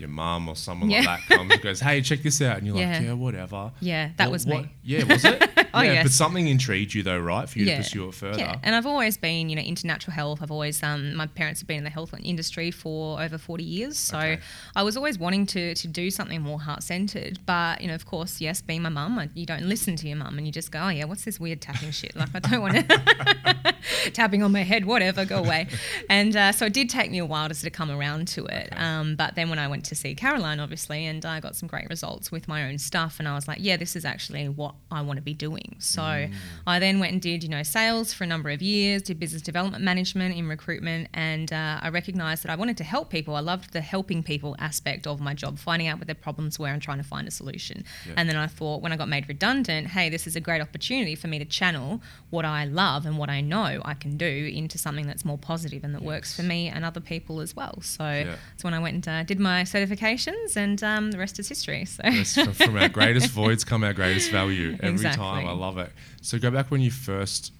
[0.00, 1.02] your mum or someone Yeah.
[1.02, 2.92] like that comes and goes, "Hey, check this out," and you're Yeah.
[2.92, 4.70] like, "Yeah, whatever." Yeah, that What- was what- me.
[4.84, 5.50] Yeah, was it?
[5.76, 6.04] Oh, yeah, yes.
[6.04, 7.48] But something intrigued you though, right?
[7.48, 8.38] For you to pursue it further.
[8.38, 10.40] Yeah, and I've always been, you know, into natural health.
[10.40, 13.98] I've always, um, my parents have been in the health industry for over 40 years.
[13.98, 14.38] So Okay.
[14.76, 17.40] I was always wanting to, to do something more heart centered.
[17.44, 20.38] But, you know, of course, yes, being my mum, you don't listen to your mum
[20.38, 22.14] and you just go, oh, yeah, what's this weird tapping shit?
[22.14, 23.74] Like, I don't want to,
[24.12, 25.66] tapping on my head, whatever, go away.
[26.08, 28.44] And uh, so it did take me a while to sort of come around to
[28.46, 28.68] it.
[28.72, 28.76] Okay.
[28.76, 31.88] Um, but then when I went to see Caroline, obviously, and I got some great
[31.88, 35.00] results with my own stuff, and I was like, yeah, this is actually what I
[35.02, 35.76] want to be doing.
[35.78, 36.32] So Mm.
[36.66, 39.42] I then went and did, you know, sales for a number of years, did business
[39.42, 43.36] development management in recruitment, and uh, I recognized that I wanted to help people.
[43.36, 46.68] I loved the helping people aspect of my job, finding out what their problems were
[46.68, 47.84] and trying to find a solution.
[48.06, 48.14] Yeah.
[48.16, 51.14] And then I thought, when I got made redundant, hey, this is a great opportunity
[51.14, 54.78] for me to channel what I love and what I know I can do into
[54.78, 57.80] something that's more positive and that works for me and other people as well.
[57.82, 58.36] So Yeah.
[58.50, 61.84] that's when I went and uh, did my certifications, and um, the rest is history.
[61.84, 65.22] So Yes, from, our greatest voids come our greatest value every Exactly.
[65.24, 65.46] time.
[65.46, 65.90] I love it.
[66.22, 67.52] So go back when you first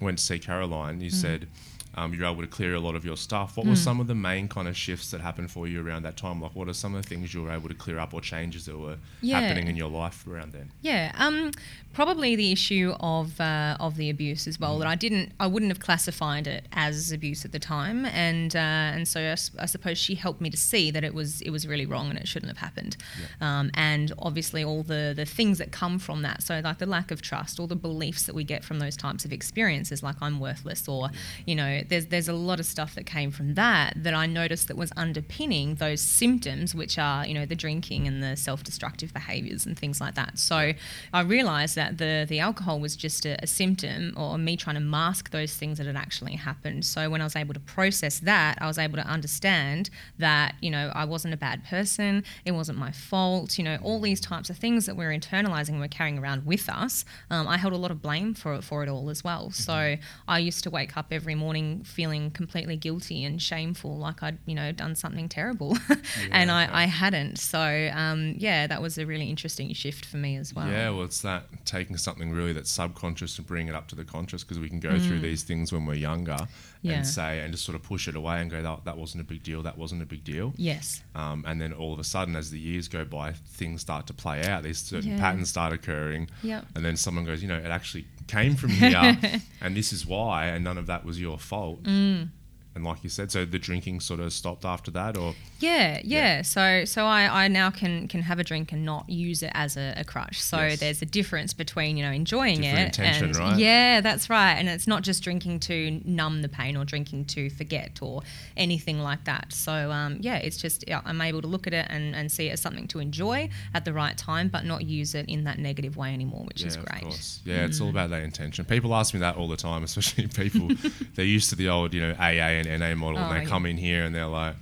[0.00, 1.00] went to see Caroline.
[1.00, 1.04] Mm.
[1.04, 1.48] You said
[1.94, 3.56] um, you're able to clear a lot of your stuff.
[3.56, 3.70] What Mm.
[3.70, 6.42] were some of the main kind of shifts that happened for you around that time?
[6.42, 8.66] Like, what are some of the things you were able to clear up or changes
[8.66, 9.40] that were Yeah.
[9.40, 10.70] happening in your life around then?
[10.82, 11.52] Yeah, um,
[11.96, 14.78] probably the issue of uh, of the abuse as well.
[14.78, 18.94] That I didn't, I wouldn't have classified it as abuse at the time, and uh,
[18.94, 21.86] and so I suppose she helped me to see that it was it was really
[21.86, 22.98] wrong and it shouldn't have happened.
[23.40, 26.42] Um, and obviously all the the things that come from that.
[26.42, 29.24] So like the lack of trust, all the beliefs that we get from those types
[29.24, 31.08] of experiences, like I'm worthless, or
[31.46, 34.68] you know, there's there's a lot of stuff that came from that that I noticed
[34.68, 39.64] that was underpinning those symptoms, which are you know the drinking and the self-destructive behaviours
[39.64, 40.38] and things like that.
[40.38, 40.74] So
[41.14, 44.80] I realised that the the alcohol was just a, a symptom or me trying to
[44.80, 46.84] mask those things that had actually happened.
[46.84, 50.70] So when I was able to process that, I was able to understand that you
[50.70, 53.58] know I wasn't a bad person, it wasn't my fault.
[53.58, 56.68] You know all these types of things that we're internalizing and we're carrying around with
[56.68, 57.04] us.
[57.30, 59.50] Um, I held a lot of blame for it for it all as well.
[59.50, 59.96] So
[60.28, 64.54] I used to wake up every morning feeling completely guilty and shameful, like I'd you
[64.54, 65.76] know done something terrible,
[66.30, 66.72] and okay.
[66.72, 67.38] I, I hadn't.
[67.38, 70.68] So um, yeah, that was a really interesting shift for me as well.
[70.68, 71.44] Yeah, well, it's that
[71.76, 74.80] taking something really that's subconscious and bringing it up to the conscious because we can
[74.80, 76.90] go through these things when we're younger Mm.
[76.90, 76.96] Yeah.
[76.98, 79.24] and say, and just sort of push it away and go, that, that wasn't a
[79.24, 80.52] big deal, that wasn't a big deal.
[80.56, 81.02] Yes.
[81.16, 84.14] Um, and then all of a sudden, as the years go by, things start to
[84.14, 84.62] play out.
[84.62, 85.18] These certain Yeah.
[85.18, 86.28] patterns start occurring.
[86.44, 86.66] Yep.
[86.76, 89.18] And then someone goes, you know, it actually came from here,
[89.60, 91.82] and this is why, and none of that was your fault.
[91.82, 92.28] Mm.
[92.76, 96.42] And like you said, so the drinking sort of stopped after that, or Yeah, yeah.
[96.42, 99.76] So so I, I now can can have a drink and not use it as
[99.78, 100.40] a, a crutch.
[100.42, 100.80] So Yes.
[100.80, 103.58] there's a difference between you know enjoying Different it intention, and right?
[103.58, 104.52] yeah, that's right.
[104.52, 108.22] And it's not just drinking to numb the pain or drinking to forget or
[108.58, 109.52] anything like that.
[109.54, 112.48] So um, yeah, it's just yeah, I'm able to look at it and, and see
[112.48, 115.58] it as something to enjoy at the right time, but not use it in that
[115.58, 117.02] negative way anymore, which is great.
[117.02, 117.40] Of course.
[117.44, 117.84] Yeah, it's Mm.
[117.84, 118.64] all about that intention.
[118.66, 120.70] People ask me that all the time, especially people
[121.14, 123.48] they're used to the old, you know, AA and NA model, and Oh, they yeah.
[123.48, 124.54] come in here and they're like,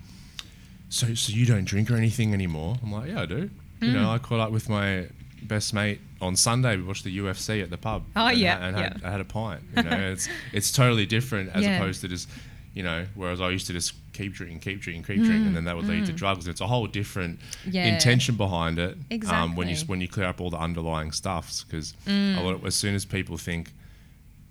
[0.89, 3.51] "So, so you don't drink or anything anymore?" I'm like, "Yeah, I do.
[3.81, 3.93] You Mm.
[3.95, 5.07] know, I caught up with my
[5.43, 6.77] best mate on Sunday.
[6.77, 8.05] We watched the UFC at the pub.
[8.17, 9.01] Oh, and yeah, ha- and had.
[9.05, 9.61] I had a pint.
[9.77, 11.77] You know, it's it's totally different as Yeah.
[11.77, 12.29] opposed to just."
[12.77, 15.65] You know, whereas I used to just keep drinking, keep drinking, keep drinking, and then
[15.67, 16.49] that would lead to drugs.
[16.49, 17.85] It's a whole different Mm, Yeah.
[17.87, 18.99] intention behind it.
[19.29, 22.37] Um, when you when you clear up all the underlying stuffs, because Mm.
[22.37, 23.73] a lot of, as soon as people think,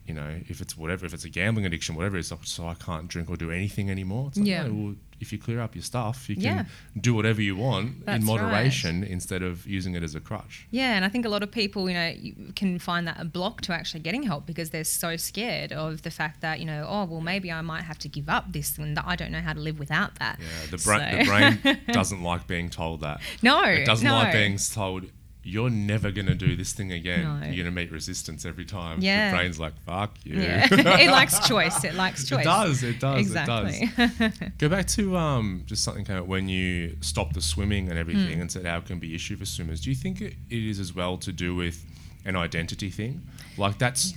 [0.06, 2.74] you know, if it's whatever, if it's a gambling addiction, whatever, it's like, so I
[2.74, 4.28] can't drink or do anything anymore.
[4.30, 4.63] It's like, Yeah.
[4.68, 6.66] no, well, if you clear up your stuff, you can Yeah.
[7.00, 8.42] do whatever you want That's in right.
[8.42, 10.68] moderation instead of using it as a crutch.
[10.72, 12.13] Yeah, and I think a lot of people, you know,
[12.58, 16.12] can find that a block to actually getting help because they're so scared of the
[16.12, 19.00] fact that, you know, oh, well, maybe I might have to give up this and
[19.00, 20.39] I don't know how to live without that.
[20.42, 21.24] Yeah, the, bra- So- the
[21.63, 23.22] brain doesn't like being told that.
[23.42, 24.16] no, It doesn't no.
[24.16, 25.06] like being told
[25.43, 27.23] you're never going to do this thing again.
[27.23, 27.45] No.
[27.45, 29.01] You're going to meet resistance every time.
[29.01, 29.32] Yeah.
[29.32, 30.39] The brain's like, fuck you.
[30.39, 31.84] Yeah, it likes choice.
[31.84, 32.41] It likes choice.
[32.41, 32.84] It does.
[32.84, 33.19] It does.
[33.19, 33.91] Exactly.
[33.97, 34.49] It does.
[34.58, 38.39] Go back to um, just something came up when you stopped the swimming and everything
[38.39, 39.82] and said how it can be issue for swimmers.
[39.82, 41.86] Do you think it, it is as well to do with
[42.25, 43.21] an identity thing?
[43.58, 44.13] Like that's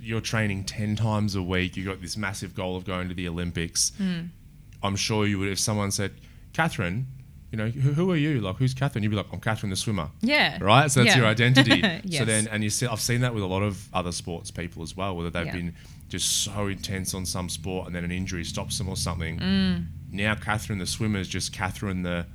[0.00, 1.76] you're training ten times a week.
[1.76, 3.92] You got this massive goal of going to the Olympics.
[3.98, 4.26] Hmm.
[4.82, 6.12] I'm sure you would if someone said,
[6.52, 7.06] Catharine.
[7.52, 8.40] You know, who, who are you?
[8.40, 9.04] Like, who's Catharine?
[9.04, 10.08] You'd be like, I'm Catharine the swimmer.
[10.22, 10.58] Yeah.
[10.60, 10.90] Right?
[10.90, 11.20] So that's Yeah.
[11.22, 11.82] your identity.
[12.18, 14.82] So then, and you see, I've seen that with a lot of other sports people
[14.82, 15.52] as well, whether they've Yeah.
[15.52, 15.74] been
[16.08, 19.38] just so intense on some sport and then an injury stops them or something.
[19.38, 19.86] Mm.
[20.10, 22.26] Now, Catharine the swimmer is just Catharine the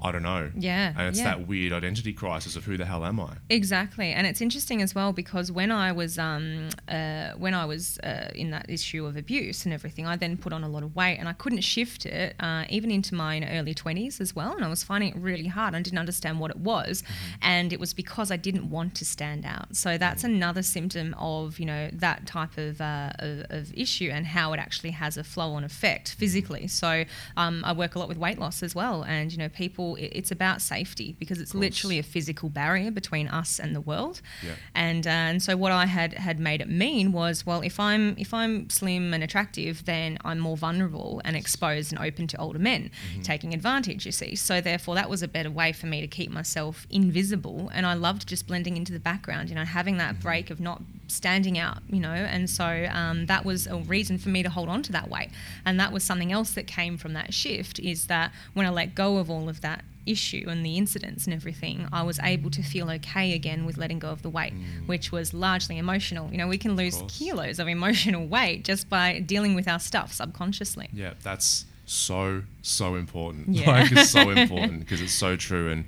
[0.00, 0.50] I don't know.
[0.56, 1.36] Yeah, And it's yeah.
[1.36, 3.34] that weird identity crisis of who the hell am I?
[3.50, 7.98] Exactly, and it's interesting as well because when I was um, uh, when I was
[8.00, 10.94] uh, in that issue of abuse and everything, I then put on a lot of
[10.94, 14.64] weight and I couldn't shift it uh, even into my early twenties as well, and
[14.64, 15.74] I was finding it really hard.
[15.74, 17.02] I didn't understand what it was,
[17.42, 19.74] and it was because I didn't want to stand out.
[19.74, 24.26] So that's another symptom of you know that type of, uh, of, of issue and
[24.26, 26.68] how it actually has a flow-on effect physically.
[26.68, 27.04] So
[27.36, 30.12] um, I work a lot with weight loss as well, and you know people, it,
[30.14, 34.20] it's about safety because it's literally a physical barrier between us and the world.
[34.44, 34.52] Yeah.
[34.74, 38.14] And uh, and so what I had had made it mean was, well, if I'm
[38.18, 42.58] if I'm slim and attractive, then I'm more vulnerable and exposed and open to older
[42.58, 42.90] men
[43.22, 44.06] taking advantage.
[44.06, 47.70] You see, so therefore that was a better way for me to keep myself invisible.
[47.74, 49.48] And I loved just blending into the background.
[49.48, 51.78] You know, having that break of not standing out.
[51.88, 54.92] You know, and so um, that was a reason for me to hold on to
[54.92, 55.30] that weight.
[55.64, 57.78] And that was something else that came from that shift.
[57.80, 61.34] Is that when I let go of all of that issue and the incidents and
[61.34, 64.54] everything, I was able to feel okay again with letting go of the weight,
[64.86, 66.30] which was largely emotional.
[66.30, 67.18] You know, we can lose course.
[67.18, 70.88] kilos of emotional weight just by dealing with our stuff subconsciously.
[70.92, 73.48] Yeah, that's so so important.
[73.48, 73.68] Yeah.
[73.78, 75.70] Like it's so important because it's so true.
[75.70, 75.84] And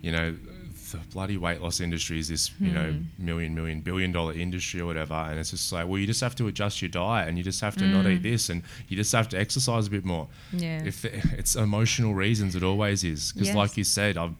[0.00, 0.36] you know,
[0.92, 3.24] the bloody weight loss industry is this you know Hmm.
[3.24, 6.34] million million billion dollar industry or whatever, and it's just like well, you just have
[6.36, 9.12] to adjust your diet and you just have to not eat this and you just
[9.12, 10.28] have to exercise a bit more.
[10.50, 10.58] Hmm.
[10.58, 10.82] Yeah.
[10.84, 11.04] If
[11.38, 13.56] it's emotional reasons, it always is because Yes.
[13.56, 14.34] like you said, I've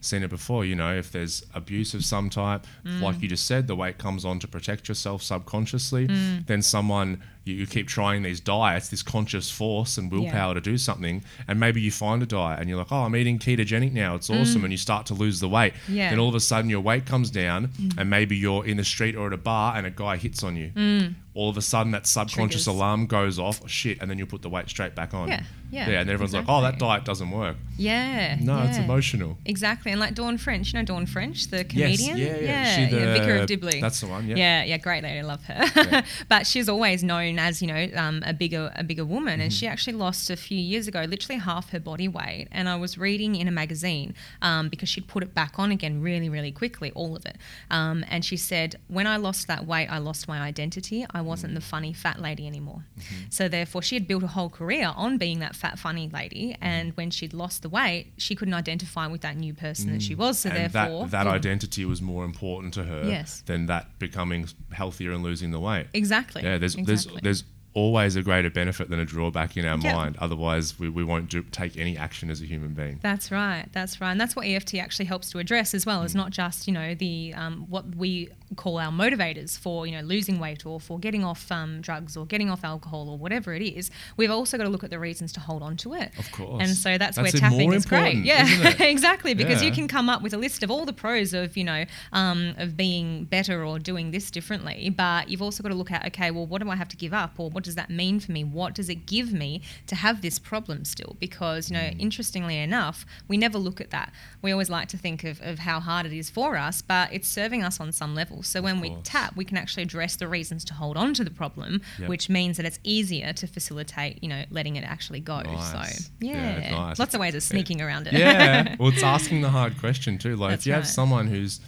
[0.00, 0.64] seen it before.
[0.64, 3.00] You know, if there's abuse of some type, Mm.
[3.02, 6.08] like you just said, the weight comes on to protect yourself subconsciously.
[6.08, 6.46] Mm.
[6.46, 10.78] Then someone you, you keep trying these diets, this conscious force and willpower to do
[10.78, 14.14] something, and maybe you find a diet and you're like, oh, I'm eating ketogenic now,
[14.14, 15.74] it's awesome, and you start to lose the weight.
[15.88, 15.94] Mm.
[15.94, 16.10] Yeah.
[16.10, 19.14] Then all of a sudden your weight comes down, and maybe you're in the street
[19.16, 21.14] or at a bar and a guy hits on you.
[21.34, 22.64] All of a sudden that subconscious Mm.
[22.64, 22.66] Triggers.
[22.66, 23.60] alarm goes off.
[23.64, 25.28] Oh, shit, and then you put the weight straight back on.
[25.28, 26.00] Yeah, yeah, yeah.
[26.02, 27.56] And everyone's like, oh, that diet doesn't work.
[27.78, 28.36] Yeah.
[28.38, 29.38] No, it's emotional.
[29.46, 32.18] Exactly, and like Dawn French, you know Dawn French, the Yes, comedian.
[32.18, 32.40] yeah, yeah.
[32.42, 33.80] yeah, She yeah, Vicar of Dibley.
[33.80, 34.36] that's the one, yeah.
[34.36, 36.04] yeah, yeah, great lady, I love her.
[36.28, 39.56] but she's always known as you know um, a bigger a bigger woman, and Mm-hmm.
[39.58, 42.48] she actually lost a few years ago, literally half her body weight.
[42.52, 46.00] And I was reading in a magazine um, because she'd put it back on again
[46.02, 47.36] really, really quickly, all of it.
[47.70, 51.04] Um, and she said, when I lost that weight, I lost my identity.
[51.10, 51.64] I wasn't the Mm.
[51.74, 52.84] funny fat lady anymore.
[52.98, 53.14] Mm-hmm.
[53.30, 56.16] So therefore, she had built a whole career on being that fat funny Mm-hmm.
[56.16, 56.56] lady.
[56.60, 60.14] And when she'd lost the weight, she couldn't identify with that new person that she
[60.14, 60.38] was.
[60.38, 60.52] So Mm.
[60.56, 63.42] and therefore, that, that identity was more important to her Yes.
[63.46, 65.86] than that becoming healthier and losing the weight.
[65.92, 66.42] exactly.
[66.42, 67.20] Yeah, there's exactly.
[67.22, 69.94] There's always a greater benefit than a drawback in our Yeah.
[69.94, 70.16] mind.
[70.20, 72.98] Otherwise, we, we won't do, take any action as a human being.
[73.02, 73.66] That's right.
[73.72, 74.10] That's right.
[74.10, 76.02] And that's what EFT actually helps to address as well.
[76.02, 76.06] Mm.
[76.06, 80.02] Is not just you know the um, what we call our motivators for you know
[80.02, 83.62] losing weight or for getting off um, drugs or getting off alcohol or whatever it
[83.62, 83.90] is.
[84.16, 86.10] We've also got to look at the reasons to hold on to it.
[86.18, 86.62] Of course.
[86.62, 88.24] And so that's, That's where tapping is great.
[88.24, 89.34] Yeah, exactly.
[89.34, 91.84] Because you can come up with a list of all the pros of you know
[92.12, 96.06] um, of being better or doing this differently, but you've also got to look at
[96.08, 98.32] okay, well, what do I have to give up, or what does that mean for
[98.32, 98.44] me?
[98.44, 101.16] What does it give me to have this problem still?
[101.20, 102.00] Because you know, Mm.
[102.00, 104.12] interestingly enough, we never look at that.
[104.42, 107.28] We always like to think of, of how hard it is for us, but it's
[107.28, 108.42] serving us on some level.
[108.42, 111.30] So when we tap, we can actually address the reasons to hold on to the
[111.30, 112.08] problem, Yep.
[112.08, 115.40] which means that it's easier to facilitate, you know, letting it actually go.
[115.42, 116.06] Nice.
[116.06, 116.98] So Yeah, yeah, nice.
[116.98, 118.14] lots of ways of sneaking around it.
[118.14, 118.76] yeah.
[118.78, 120.36] Well, it's asking the hard question too.
[120.36, 121.60] Like, That's if you have someone who's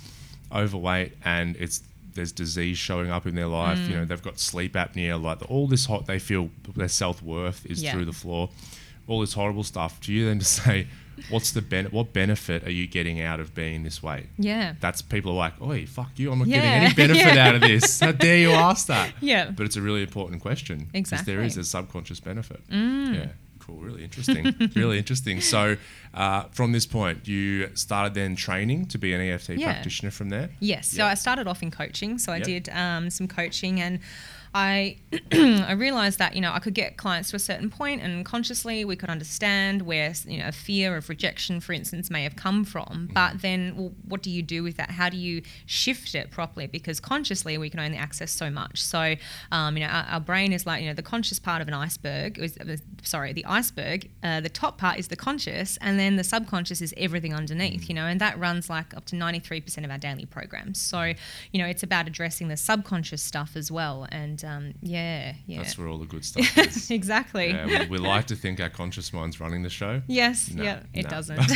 [0.53, 1.83] overweight and it's
[2.14, 3.98] there's disease showing up in their life, you Mm.
[3.98, 7.83] know, they've got sleep apnea, like all this hot, they feel their self worth is
[7.83, 7.92] Yeah.
[7.92, 8.50] through the floor,
[9.07, 10.00] all this horrible stuff.
[10.03, 10.87] To you then to say,
[11.29, 14.27] what's the ben- what benefit are you getting out of being this way?
[14.38, 14.74] yeah.
[14.81, 16.57] That's people are like, oi, fuck you, I'm not Yeah.
[16.62, 17.48] getting any benefit Yeah.
[17.48, 18.00] out of this.
[18.00, 19.12] How dare you ask that?
[19.20, 19.50] Yeah.
[19.50, 20.88] But it's a really important question.
[20.92, 21.35] there Exactly.
[21.35, 21.44] Mm.
[21.46, 22.61] is a subconscious benefit.
[22.70, 23.27] Yeah.
[23.66, 23.77] Cool.
[23.81, 24.55] Really interesting.
[24.74, 25.40] really interesting.
[25.40, 25.77] So,
[26.12, 29.72] uh, from this point, you started then training to be an EFT Yeah.
[29.72, 30.50] practitioner from there?
[30.61, 30.88] Yes.
[30.88, 32.18] So I started off in coaching.
[32.18, 32.46] So I Yep.
[32.46, 34.00] did um, some coaching and
[34.55, 34.97] I
[35.33, 38.85] I realized that you know I could get clients to a certain point and consciously
[38.85, 42.64] we could understand where you know a fear of rejection for instance may have come
[42.64, 42.85] from.
[42.85, 43.12] Mm-hmm.
[43.12, 44.90] but then well, what do you do with that?
[44.93, 46.67] How do you shift it properly?
[46.67, 48.81] Because consciously we can only access so much.
[48.83, 49.17] So
[49.51, 51.75] um, you know our, our brain is like you know the conscious part of an
[51.75, 56.17] iceberg is uh, sorry the iceberg uh, the top part is the conscious and then
[56.17, 57.88] the subconscious is everything underneath Mm.
[57.88, 60.81] you know and that runs like up to 93% of our daily programs.
[60.81, 61.14] So
[61.53, 64.07] you know it's about addressing the subconscious stuff as well.
[64.11, 66.91] And um, yeah yeah That's where all the good stuff is.
[66.91, 70.03] exactly yeah, we, we like to think our conscious mind's running the show.
[70.07, 71.11] yes No, yeah it no.
[71.11, 71.37] doesn't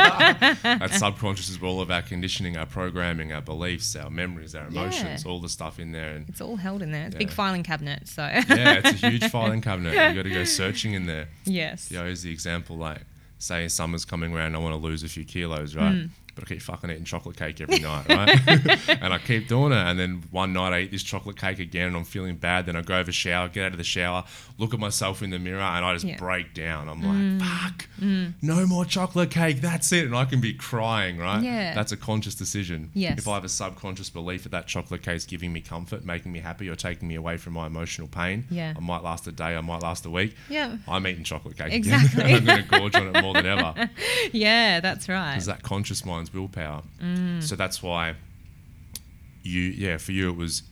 [0.00, 5.24] That subconscious is all of our conditioning, our programming, our beliefs, our memories, our emotions,
[5.24, 5.30] Yeah.
[5.30, 6.14] all the stuff in there.
[6.16, 9.08] And it's all held in there it's a big filing cabinet so yeah, it's a
[9.10, 9.92] huge filing cabinet.
[9.92, 11.28] You got to go searching in there.
[11.44, 13.02] yes You know, is the example like
[13.38, 15.92] say summer's coming around, I want to lose a few kilos, right?
[15.94, 16.08] Mm.
[16.36, 18.88] But I keep fucking eating chocolate cake every night, right?
[19.02, 19.76] and I keep doing it.
[19.78, 22.66] And then one night I eat this chocolate cake again and I'm feeling bad.
[22.66, 24.24] Then I go over shower, get out of the shower,
[24.58, 26.16] look at myself in the mirror, and I just Yeah.
[26.16, 26.18] Mm.
[26.18, 26.88] break down.
[26.88, 27.02] I'm
[27.40, 27.88] like, fuck,
[28.42, 29.60] no more chocolate cake.
[29.62, 30.04] That's it.
[30.04, 31.42] And I can be crying, right?
[31.42, 31.74] Yeah.
[31.74, 32.90] That's a conscious decision.
[32.94, 33.18] Yes.
[33.18, 36.32] If I have a subconscious belief that that chocolate cake is giving me comfort, making
[36.32, 38.74] me happy, or taking me away from my emotional pain, Yeah.
[38.76, 40.36] I might last a day, I might last a week.
[40.50, 40.76] Yeah.
[40.86, 42.22] I'm eating chocolate cake Exactly.
[42.24, 42.36] again.
[42.36, 43.88] I'm going to gorge on it more than ever
[44.32, 45.32] Yeah, that's right.
[45.32, 46.82] because that conscious mind's willpower.
[47.02, 47.42] Mm.
[47.42, 48.14] So that's why
[49.42, 50.62] you, yeah, for you it was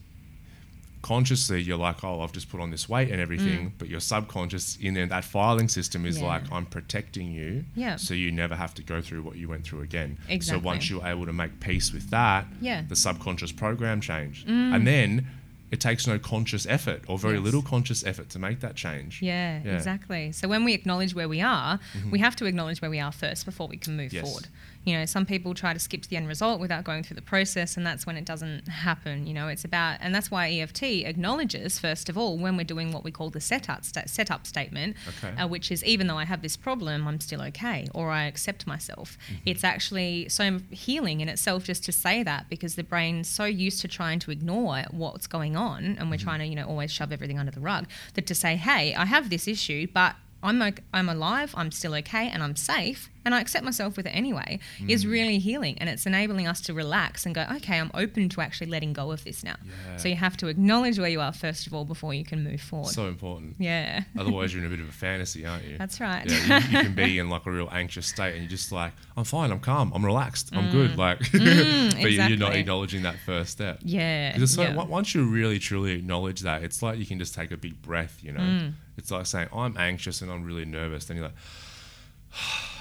[1.01, 4.75] consciously you're like, oh, I've just put on this weight and everything, but your subconscious
[4.81, 6.21] in there, that filing system is Mm.
[6.21, 6.27] Yeah.
[6.27, 7.97] like, I'm protecting you, Yeah.
[7.97, 10.17] so you never have to go through what you went through again.
[10.41, 12.81] So once you're able to make peace with that, Yeah.
[12.81, 12.89] Mm.
[12.89, 15.27] the subconscious program changed, and then
[15.71, 17.43] it takes no conscious effort or very Yes.
[17.43, 19.21] little conscious effort to make that change.
[19.21, 19.75] Yeah, Yeah.
[19.75, 20.31] exactly.
[20.31, 23.45] So when we acknowledge where we are, we have to acknowledge where we are first
[23.45, 24.23] before we can move Yes.
[24.23, 24.47] forward.
[24.85, 27.21] You know, some people try to skip to the end result without going through the
[27.21, 29.25] process, and that's when it doesn't happen.
[29.27, 32.91] You know, it's about, and that's why EFT acknowledges first of all when we're doing
[32.91, 35.35] what we call the setup sta- setup statement, Okay.
[35.41, 38.67] uh, which is even though I have this problem, I'm still okay, or I accept
[38.67, 39.17] myself.
[39.27, 39.41] Mm-hmm.
[39.45, 43.81] It's actually so healing in itself just to say that because the brain's so used
[43.81, 46.09] to trying to ignore what's going on, and Mm-hmm.
[46.11, 47.87] we're trying to you know always shove everything under the rug.
[48.13, 51.93] That to say, hey, I have this issue, but I'm ok- I'm alive, I'm still
[51.95, 54.89] okay, and I'm safe, and I accept myself with it anyway, Mm.
[54.89, 58.41] is really healing, and it's enabling us to relax and go, okay, I'm open to
[58.41, 59.55] actually letting go of this now.
[59.65, 59.97] Yeah.
[59.97, 62.61] So you have to acknowledge where you are first of all before you can move
[62.61, 62.91] forward.
[62.93, 63.55] So important.
[63.59, 65.77] yeah, Otherwise, you're in a bit of a fantasy, aren't you?
[65.77, 66.23] that's right.
[66.29, 68.93] Yeah, you, you can be in like a real anxious state, and you're just like,
[69.17, 70.97] I'm fine, I'm calm, I'm relaxed, I'm good.
[70.97, 72.59] Like, but you- you're not Mm.
[72.59, 73.79] acknowledging that first step.
[73.81, 74.75] yeah, it's yeah.
[74.75, 77.81] on- once you really truly acknowledge that, it's like you can just take a big
[77.81, 78.19] breath.
[78.21, 78.73] You know, Mm.
[78.97, 81.05] It's like saying, I'm anxious and I'm really nervous.
[81.05, 81.35] Then you're like,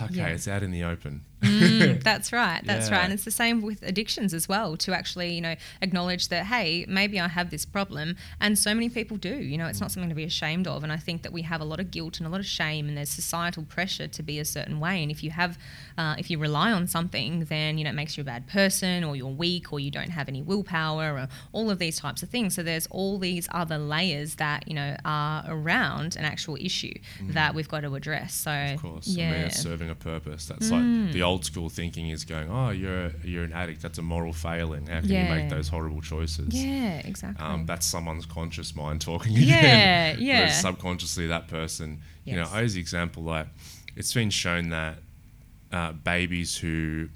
[0.03, 0.27] okay, Yeah.
[0.29, 1.25] it's out in the open.
[1.45, 2.61] Mm, that's right.
[2.65, 2.97] That's Yeah.
[2.97, 3.05] right.
[3.05, 6.85] And it's the same with addictions as well to actually, you know, acknowledge that, hey,
[6.89, 8.17] maybe I have this problem.
[8.41, 9.35] And so many people do.
[9.35, 10.83] You know, it's not something to be ashamed of.
[10.83, 12.89] And I think that we have a lot of guilt and a lot of shame,
[12.89, 15.03] and there's societal pressure to be a certain way.
[15.03, 15.59] And if you have,
[15.99, 19.05] uh, if you rely on something, then, you know, it makes you a bad person
[19.05, 22.31] or you're weak or you don't have any willpower or all of these types of
[22.31, 22.55] things.
[22.55, 26.95] So there's all these other layers that, you know, are around an actual issue
[27.31, 28.35] that we've got to address.
[28.35, 28.75] So, Mm.
[28.75, 29.25] Of course, yeah.
[29.31, 29.35] Mm.
[29.35, 30.47] I mean, it's serving a purpose.
[30.47, 33.81] That's like the old school thinking is going, oh, you're you're an addict.
[33.81, 34.87] That's a moral failing.
[34.89, 36.49] How can you make those horrible choices?
[36.55, 37.43] yeah, exactly.
[37.45, 39.57] Um, that's someone's conscious mind talking Yeah,
[40.11, 40.17] again.
[40.21, 40.39] yeah.
[40.41, 42.35] Whereas subconsciously, that person, Yes.
[42.35, 42.49] you know.
[42.53, 43.47] I use the example like
[43.97, 44.99] it's been shown that
[45.73, 47.09] uh, babies who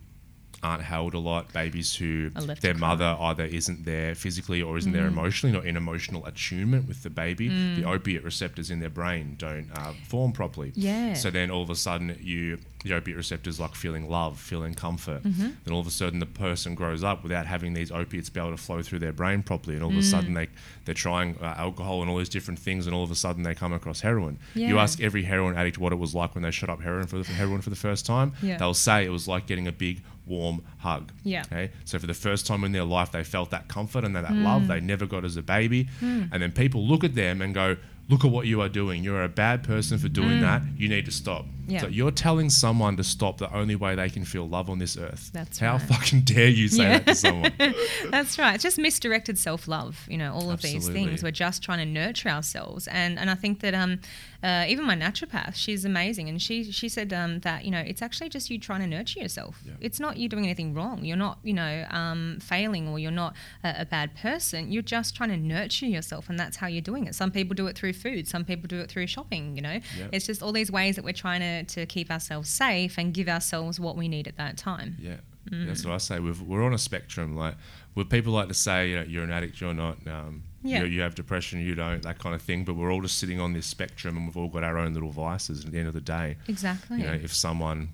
[0.62, 5.04] aren't held a lot, babies who their mother either isn't there physically or isn't there
[5.04, 5.12] Mm.
[5.12, 9.70] emotionally, not in emotional attunement with the baby, the opiate receptors in their brain don't
[9.74, 10.72] uh, form properly.
[10.74, 11.14] Yeah.
[11.14, 15.24] So then all of a sudden, you the opiate receptors like feeling love, feeling comfort.
[15.24, 15.48] Mm-hmm.
[15.64, 18.52] Then all of a sudden, the person grows up without having these opiates be able
[18.52, 20.00] to flow through their brain properly, and all of Mm.
[20.00, 20.48] a sudden they
[20.84, 23.54] they're trying uh, alcohol and all these different things, and all of a sudden they
[23.54, 24.38] come across heroin.
[24.54, 24.68] Yeah.
[24.68, 27.18] You ask every heroin addict what it was like when they shot up heroin for
[27.18, 28.32] the heroin for the first time.
[28.42, 28.58] Yeah.
[28.58, 31.12] They'll say it was like getting a big warm hug.
[31.24, 31.42] Yeah.
[31.46, 31.70] Okay.
[31.84, 34.44] So for the first time in their life, they felt that comfort and that Mm.
[34.44, 37.76] love they never got as a baby, and then people look at them and go.
[38.10, 39.04] Look at what you are doing.
[39.04, 40.62] You're a bad person for doing that.
[40.78, 41.44] You need to stop.
[41.44, 41.50] Mm.
[41.72, 41.80] Yeah.
[41.82, 44.96] So you're telling someone to stop the only way they can feel love on this
[44.96, 45.28] earth.
[45.34, 45.82] That's How right.
[45.82, 46.98] fucking dare you say Yeah.
[47.00, 47.52] that to someone?
[48.10, 48.54] That's right.
[48.54, 50.06] It's just misdirected self love.
[50.08, 51.22] You know, all of these things.
[51.22, 54.00] We're just trying to nurture ourselves, and and I think that um,
[54.42, 58.02] uh, even my naturopath, she's amazing, and she she said um, that you know it's
[58.02, 59.60] actually just you trying to nurture yourself.
[59.64, 59.72] Yeah.
[59.80, 61.04] It's not you doing anything wrong.
[61.04, 64.70] You're not you know um, failing or you're not a, a bad person.
[64.70, 67.14] You're just trying to nurture yourself, and that's how you're doing it.
[67.16, 68.28] Some people do it through food.
[68.28, 69.56] Some people do it through shopping.
[69.56, 70.06] You know, Yeah.
[70.12, 73.28] it's just all these ways that we're trying to to keep ourselves safe and give
[73.28, 74.96] ourselves what we need at that time.
[75.00, 75.16] Yeah,
[75.50, 75.66] Mm.
[75.66, 76.18] that's what I say.
[76.20, 77.34] We've, we're on a spectrum.
[77.34, 77.56] Like,
[77.94, 79.96] where people like to say, you know, you're an addict, you're not.
[80.06, 80.80] Um, Yeah.
[80.80, 82.64] you, you have depression, you don't, that kind of thing.
[82.64, 85.10] But we're all just sitting on this spectrum, and we've all got our own little
[85.10, 85.64] vices.
[85.64, 86.98] At the end of the day, Exactly.
[86.98, 87.90] you know, if someone,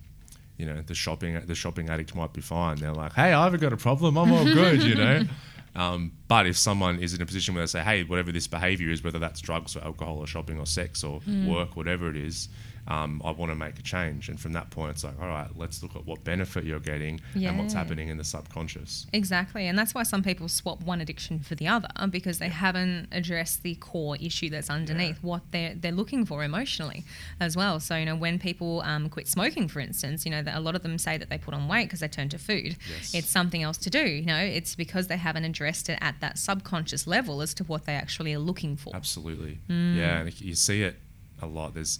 [0.56, 2.76] you know, the shopping the shopping addict might be fine.
[2.78, 4.16] They're like, hey, I haven't got a problem.
[4.16, 4.82] I'm all good.
[4.82, 5.22] You know.
[5.76, 8.90] Um, but if someone is in a position where they say, hey, whatever this behavior
[8.90, 11.48] is, whether that's drugs or alcohol or shopping or sex or Mm.
[11.52, 12.48] work, whatever it is,
[12.86, 14.28] um, I want to make a change.
[14.28, 17.20] And from that point, it's like, all right, let's look at what benefit you're getting
[17.34, 19.06] and what's happening in the subconscious.
[19.12, 23.08] Exactly, and that's why some people swap one addiction for the other because they haven't
[23.12, 27.04] addressed the core issue that's underneath what they're they're looking for emotionally
[27.40, 27.80] as well.
[27.80, 30.74] So you know, when people um, quit smoking, for instance, you know, that a lot
[30.74, 32.76] of them say that they put on weight because they turn to food.
[32.90, 33.14] Yes.
[33.14, 34.04] It's something else to do.
[34.04, 37.86] You know, it's because they haven't addressed it at that subconscious level as to what
[37.86, 38.94] they actually are looking for.
[38.94, 39.58] Absolutely.
[39.68, 39.96] Mm.
[39.96, 40.96] Yeah, and you see it
[41.40, 41.74] a lot.
[41.74, 41.98] There's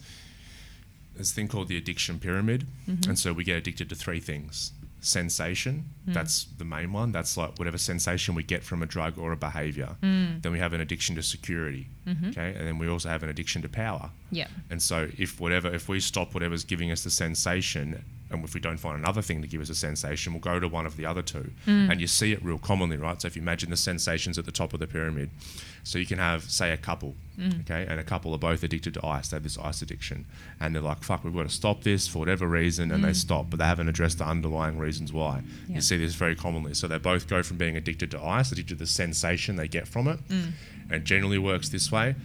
[1.19, 3.09] a thing called the addiction pyramid, Mm-hmm.
[3.09, 5.85] and so we get addicted to three things: sensation.
[6.07, 6.13] Mm.
[6.13, 7.11] That's the main one.
[7.11, 9.95] That's like whatever sensation we get from a drug or a behavior.
[10.01, 10.41] Mm.
[10.41, 11.87] Then we have an addiction to security.
[12.07, 12.29] Mm-hmm.
[12.29, 14.09] Okay, and then we also have an addiction to power.
[14.31, 14.47] Yeah.
[14.69, 18.03] And so if whatever if we stop whatever's giving us the sensation
[18.39, 20.67] and if we don't find another thing to give us a sensation, we'll go to
[20.67, 21.51] one of the other two.
[21.65, 21.91] Mm.
[21.91, 23.21] And you see it real commonly, right?
[23.21, 25.29] So if you imagine the sensations at the top of the pyramid,
[25.83, 27.61] so you can have, say, a couple, mm.
[27.61, 29.29] okay, and a couple are both addicted to ice.
[29.29, 30.25] They have this ice addiction,
[30.59, 33.15] and they're like, "Fuck, we've got to stop this for whatever reason," and they mm.
[33.15, 35.43] stop, but they haven't addressed the underlying reasons why.
[35.67, 35.75] Yeah.
[35.75, 36.73] You see this very commonly.
[36.73, 39.87] So they both go from being addicted to ice, addicted to the sensation they get
[39.87, 42.15] from it, and it generally works this way.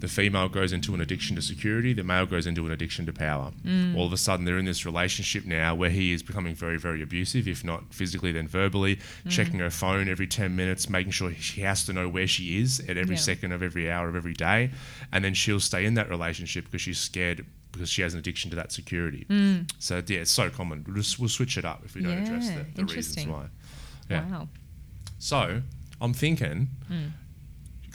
[0.00, 3.12] The female goes into an addiction to security, the male goes into an addiction to
[3.12, 3.52] power.
[3.64, 3.96] Mm.
[3.96, 7.02] All of a sudden, they're in this relationship now where he is becoming very, very
[7.02, 9.30] abusive, if not physically, then verbally, mm.
[9.30, 12.80] checking her phone every 10 minutes, making sure she has to know where she is
[12.88, 13.20] at every Yeah.
[13.20, 14.70] second of every hour of every day.
[15.12, 18.50] And then she'll stay in that relationship because she's scared because she has an addiction
[18.50, 19.26] to that security.
[19.28, 19.70] Mm.
[19.78, 20.82] So, yeah, it's so common.
[20.86, 23.44] We'll, just, we'll switch it up if we don't address the, the reasons why.
[24.10, 24.28] Yeah.
[24.28, 24.48] Wow.
[25.20, 25.62] So
[26.00, 27.08] I'm thinking, Hmm.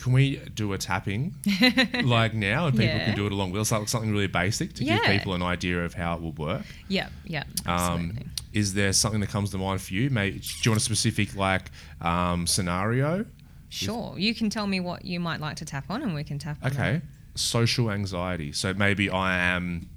[0.06, 1.34] Can we do a tapping
[2.04, 3.06] like now, and people Yeah.
[3.06, 5.84] can do it along with us, like something really basic to give people an idea
[5.84, 6.64] of how it will work.
[6.86, 7.08] Yeah.
[7.24, 7.42] Yeah.
[7.66, 8.16] Um,
[8.52, 10.08] is there something that comes to mind for you?
[10.10, 13.26] Maybe do you want a specific like um, scenario?
[13.68, 14.14] sure.
[14.16, 16.56] You can tell me what you might like to tap on, and we can tap.
[16.62, 17.38] on Okay, that.
[17.38, 18.52] social anxiety.
[18.52, 19.88] So maybe I am.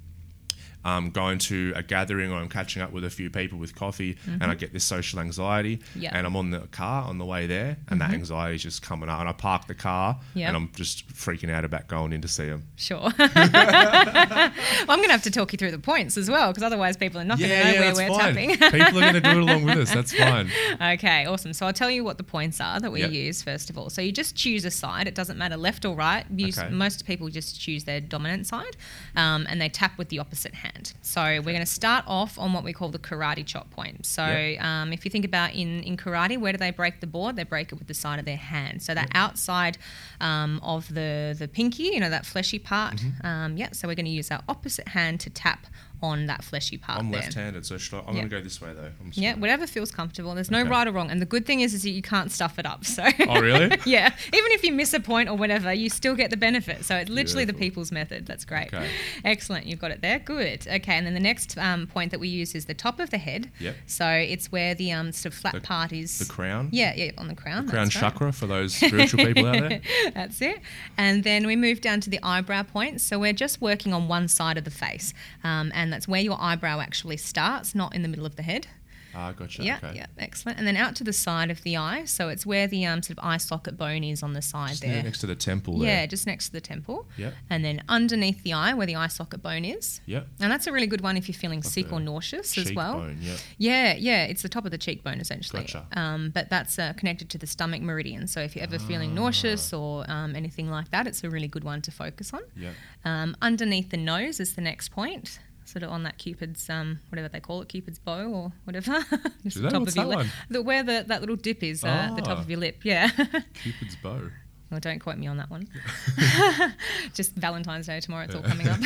[0.82, 4.16] Um, going to a gathering or I'm catching up with a few people with coffee
[4.26, 6.00] and I get this social anxiety Mm-hmm.
[6.00, 6.08] Yeah.
[6.08, 6.16] Mm-hmm.
[6.16, 9.08] and I'm on the car on the way there and that anxiety is just coming
[9.10, 10.48] up and I park the car Yeah.
[10.48, 12.66] and I'm just freaking out about going in to see them.
[12.76, 13.10] Sure.
[13.18, 14.52] well,
[14.88, 17.20] I'm going to have to talk you through the points as well, because otherwise people
[17.20, 18.50] are not going to know where we're tapping.
[18.56, 19.92] people are going to do it along with us.
[19.92, 20.50] That's fine.
[20.80, 21.52] okay, awesome.
[21.52, 23.10] So I'll tell you what the points are that we Yep.
[23.12, 23.90] use first of all.
[23.90, 25.06] So you just choose a side.
[25.08, 26.24] It doesn't matter left or right.
[26.34, 26.68] Use, Okay.
[26.70, 28.76] Most people just choose their dominant side,
[29.16, 30.69] um, and they tap with the opposite hand.
[31.02, 34.06] So we're going to start off on what we call the karate chop point.
[34.06, 34.62] So Yep.
[34.64, 37.36] um, if you think about in in karate, where do they break the board?
[37.36, 38.82] They break it with the side of their hand.
[38.82, 39.78] So that outside
[40.20, 42.96] um, of the the pinky, you know, that fleshy part.
[42.96, 43.26] Mm-hmm.
[43.26, 43.68] Um, yeah.
[43.72, 45.66] So we're going to use our opposite hand to tap
[46.02, 46.98] on that fleshy part.
[46.98, 47.20] I'm there.
[47.20, 48.12] left-handed, so should I, I'm Yeah.
[48.22, 48.90] going to go this way though.
[49.00, 50.34] I'm Yeah, whatever feels comfortable.
[50.34, 50.70] There's no Okay.
[50.70, 51.10] right or wrong.
[51.10, 52.84] And the good thing is, is that you can't stuff it up.
[52.84, 53.06] So.
[53.28, 53.78] Oh, really?
[53.86, 54.14] yeah.
[54.32, 56.84] Even if you miss a point or whatever, you still get the benefit.
[56.84, 58.26] So it's literally the people's method.
[58.26, 58.68] That's great.
[58.72, 58.88] Okay.
[59.24, 59.66] Excellent.
[59.66, 60.18] You've got it there.
[60.18, 60.66] Good.
[60.66, 60.92] Okay.
[60.94, 63.50] And then the next um, point that we use is the top of the head.
[63.60, 63.76] Yep.
[63.86, 66.18] So it's where the um, sort of flat The- part is.
[66.18, 66.68] the crown.
[66.72, 67.68] Yeah, yeah, on the crown.
[67.68, 67.92] Crown right.
[67.92, 69.80] chakra for those spiritual people out there.
[70.14, 70.60] That's it.
[70.98, 73.00] And then we move down to the eyebrow point.
[73.00, 75.12] So we're just working on one side of the face.
[75.44, 78.66] Um, and that's where your eyebrow actually starts, not in the middle of the head.
[79.12, 79.64] Ah, gotcha.
[79.64, 79.96] Yeah, okay.
[79.96, 80.58] yeah, excellent.
[80.58, 82.04] And then out to the side of the eye.
[82.04, 84.82] So it's where the um, sort of eye socket bone is on the side Just
[84.82, 85.02] there.
[85.02, 86.06] next to the temple Yeah, there.
[86.06, 87.08] just next to the temple.
[87.16, 87.34] Yep.
[87.50, 90.00] And then underneath the eye, where the eye socket bone is.
[90.06, 90.28] Yep.
[90.38, 93.00] And that's a really good one if you're feeling sick or nauseous as well.
[93.00, 93.38] Cheekbone, yep.
[93.58, 95.62] Yeah, yeah, it's the top of the cheekbone essentially.
[95.62, 95.86] Gotcha.
[95.96, 98.28] Um, but that's uh, connected to the stomach meridian.
[98.28, 101.64] So if you're ever feeling nauseous or um, anything like that, it's a really good
[101.64, 102.42] one to focus on.
[102.56, 102.74] Yep.
[103.04, 105.40] Um, underneath the nose is the next point,
[105.70, 108.98] sort of on that Cupid's, um, whatever they call it, Cupid's bow or whatever.
[109.44, 110.26] Just Do the top of your lip.
[110.48, 112.40] The, where the, that little dip is, uh, the top Ah.
[112.40, 112.80] of your lip.
[112.84, 113.08] Yeah.
[113.54, 114.30] Cupid's bow.
[114.70, 115.68] well, don't quote me on that one.
[117.14, 118.78] Just Valentine's Day tomorrow, it's all coming up.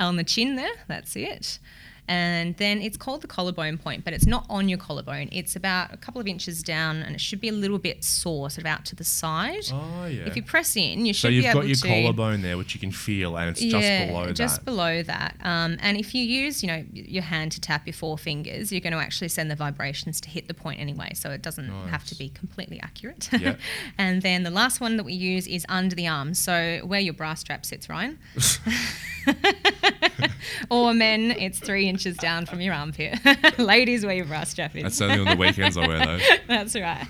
[0.00, 1.58] on the chin there, that's it.
[2.10, 5.28] And then it's called the collarbone point, but it's not on your collarbone.
[5.30, 8.50] It's about a couple of inches down, and it should be a little bit sore,
[8.50, 9.70] sort of out to the side.
[9.72, 10.24] Oh yeah.
[10.26, 11.66] If you press in, you should so be able to.
[11.66, 14.26] So you've got your collarbone there, which you can feel, and it's just below just
[14.26, 14.34] that.
[14.34, 15.36] Just below that.
[15.44, 18.80] Um, and if you use, you know, your hand to tap your four fingers, you're
[18.80, 22.04] going to actually send the vibrations to hit the point anyway, so it doesn't have
[22.06, 23.28] to be completely accurate.
[23.32, 23.60] Yep.
[23.98, 27.14] and then the last one that we use is under the arm, so where your
[27.14, 28.18] bra strap sits, Ryan.
[30.70, 33.18] or men, it's three inches down from your armpit.
[33.58, 34.82] Ladies, where your bra strap is.
[34.82, 36.22] That's only on the weekends I wear those.
[36.46, 37.06] That's right.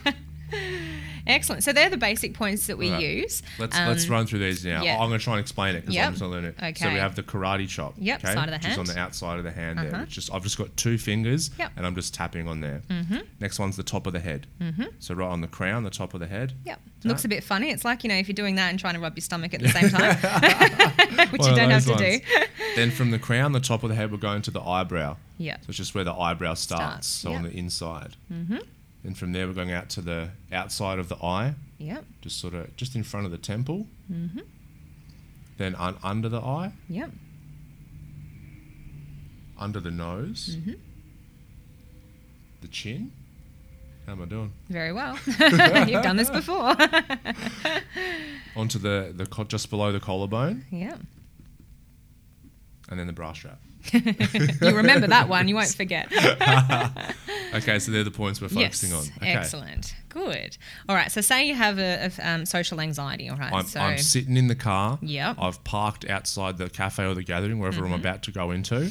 [1.31, 1.63] Excellent.
[1.63, 3.01] So they're the basic points that we Right.
[3.03, 3.43] use.
[3.59, 4.83] Let's let's Um, run through these now.
[4.83, 4.95] yeah.
[5.01, 6.07] I'm going to try and explain it because Yep.
[6.07, 6.57] I'm just not learning it.
[6.63, 6.75] Okay.
[6.85, 7.95] So we have the karate chop.
[7.99, 9.93] Yep, okay, side of the which is on the outside of the hand there.
[9.93, 10.01] Uh-huh.
[10.03, 11.73] Which just I've just got two fingers Yep.
[11.77, 12.83] and I'm just tapping on there.
[12.91, 13.19] Mm-hmm.
[13.41, 14.47] Next one's the top of the head.
[14.61, 14.85] Mm-hmm.
[14.99, 16.53] So right on the crown, the top of the head.
[16.67, 16.81] Yep.
[17.05, 17.71] Looks a bit funny.
[17.71, 19.61] It's like, you know, if you're doing that and trying to rub your stomach at
[19.61, 20.17] the same time,
[21.31, 22.21] which One you don't have to those do.
[22.77, 25.17] then from the crown, the top of the head, we're going to the eyebrow.
[25.39, 25.57] Yeah.
[25.61, 28.17] So it's just where the eyebrow starts, Starts, so on the inside.
[28.33, 28.59] Mm-hmm.
[29.03, 32.05] Then from there, we're going out to the outside of the eye, Yep.
[32.21, 33.87] just sort of just in front of the temple.
[34.13, 34.41] Mm-hmm.
[35.57, 37.11] Then un- under the eye, Yep.
[39.59, 40.73] under the nose, Mm-hmm.
[42.61, 43.13] the chin.
[44.07, 44.53] How am I doing?
[44.69, 45.17] Very well.
[45.27, 46.75] You've done this before.
[48.57, 50.97] Onto the the just below the collarbone, yeah.
[52.89, 53.61] and then the bra strap.
[53.93, 56.11] you remember that one, you won't forget.
[57.53, 59.17] Okay, so they're the points we're focusing yes, on.
[59.17, 59.33] Okay.
[59.33, 59.95] excellent.
[60.09, 60.57] Good.
[60.89, 63.53] All right, so say you have a, a um, social anxiety, all right?
[63.53, 64.99] I'm, so I'm sitting in the car.
[64.99, 65.43] Mm-hmm.
[65.43, 68.91] I've parked outside the cafe or the gathering, wherever I'm about to go into,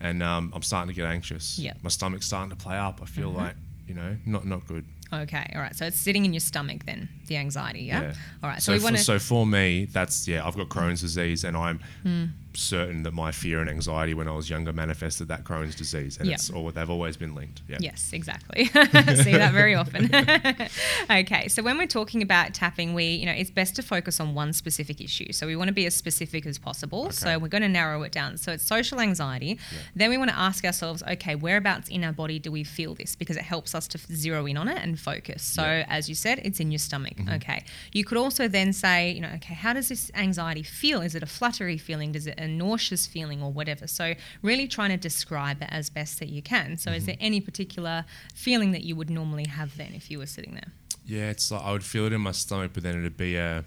[0.00, 1.58] and um, I'm starting to get anxious.
[1.58, 1.78] Mm-hmm.
[1.82, 3.00] My stomach's starting to play up.
[3.02, 3.56] I feel like,
[3.86, 4.84] you know, not not good.
[5.12, 5.74] Okay, all right.
[5.74, 8.02] So it's sitting in your stomach then, the anxiety, yeah?
[8.02, 8.14] Yeah.
[8.42, 8.62] All right.
[8.62, 9.02] So, So, we for, want to.
[9.04, 10.46] so for me, that's yeah.
[10.46, 12.24] I've got Crohn's disease, and I'm Hmm.
[12.54, 16.26] certain that my fear and anxiety when I was younger manifested that Crohn's disease, and
[16.28, 16.34] Yeah.
[16.36, 17.60] it's all they've always been linked.
[17.68, 17.76] Yeah.
[17.80, 18.64] Yes, exactly.
[19.24, 20.08] See that very often.
[21.10, 24.34] okay, so when we're talking about tapping, we, you know, it's best to focus on
[24.34, 25.32] one specific issue.
[25.32, 27.10] So we want to be as specific as possible.
[27.10, 28.36] So we're going to narrow it down.
[28.38, 29.58] So it's social anxiety.
[29.94, 33.14] Then we want to ask ourselves, okay, whereabouts in our body do we feel this?
[33.16, 35.42] Because it helps us to zero in on it and focus.
[35.42, 35.84] So Yeah.
[35.88, 37.15] as you said, it's in your stomach.
[37.16, 37.34] Mm-hmm.
[37.34, 37.64] Okay.
[37.92, 41.00] You could also then say, you know, okay, how does this anxiety feel?
[41.00, 42.12] Is it a fluttery feeling?
[42.12, 43.86] Does it a nauseous feeling or whatever?
[43.86, 46.76] So really trying to describe it as best that you can.
[46.76, 47.06] So is mm-hmm.
[47.06, 48.04] there any particular
[48.34, 50.72] feeling that you would normally have then if you were sitting there?
[51.06, 53.64] Yeah, it's like I would feel it in my stomach, but then it'd be a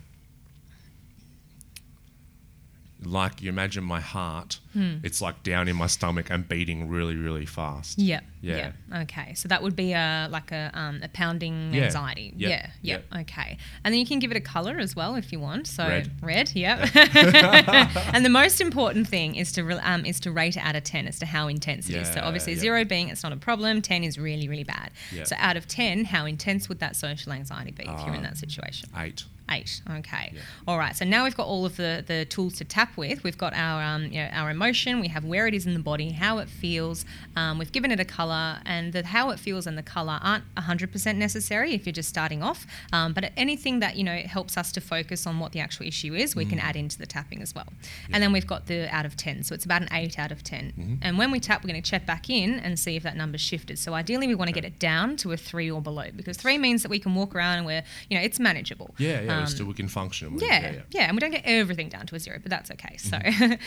[3.03, 4.59] like you imagine my heart.
[4.73, 4.97] Hmm.
[5.03, 7.97] It's like down in my stomach and beating really, really fast.
[7.97, 8.19] Yeah.
[8.41, 8.71] Yeah.
[9.01, 9.33] Okay.
[9.35, 11.85] So that would be a like a um, a pounding Yeah.
[11.85, 12.33] anxiety.
[12.37, 12.49] Yep.
[12.49, 12.97] Yeah.
[13.11, 13.21] Yeah.
[13.21, 13.57] Okay.
[13.83, 15.67] And then you can give it a color as well if you want.
[15.67, 16.11] So Red.
[16.21, 16.51] Red.
[16.55, 16.87] Yeah.
[18.13, 20.83] and the most important thing is to re- um, is to rate it out of
[20.83, 22.11] ten as to how intense it is.
[22.13, 22.59] So obviously yeah.
[22.59, 24.91] zero being it's not a problem, ten is really really bad.
[25.11, 25.23] Yeah.
[25.25, 28.23] So out of ten, how intense would that social anxiety be if you're in Um,
[28.23, 28.89] that situation?
[28.97, 29.23] Eight.
[29.51, 29.81] Eight.
[29.89, 30.31] Okay.
[30.35, 30.41] Yeah.
[30.67, 30.95] All right.
[30.95, 33.23] So now we've got all of the, the tools to tap with.
[33.23, 34.99] We've got our um, you know, our emotion.
[34.99, 37.03] We have where it is in the body, how it feels.
[37.35, 40.43] Um, we've given it a color, and the how it feels and the color aren't
[40.55, 42.65] 100% necessary if you're just starting off.
[42.93, 46.13] Um, but anything that you know helps us to focus on what the actual issue
[46.13, 46.49] is, we Mm.
[46.49, 47.67] can add into the tapping as well.
[48.11, 49.43] And then we've got the out of 10.
[49.43, 50.73] So it's about an eight out of 10.
[50.77, 50.95] Mm-hmm.
[51.01, 53.41] And when we tap, we're going to check back in and see if that number's
[53.41, 53.77] shifted.
[53.79, 56.57] So ideally, we want to get it down to a three or below because three
[56.57, 58.93] means that we can walk around and we're you know it's manageable.
[58.97, 59.35] Yeah, yeah.
[59.37, 60.33] Um, we still we can function.
[60.35, 62.97] We- yeah, yeah, and we don't get everything down to a zero, but that's okay.
[62.97, 63.17] So,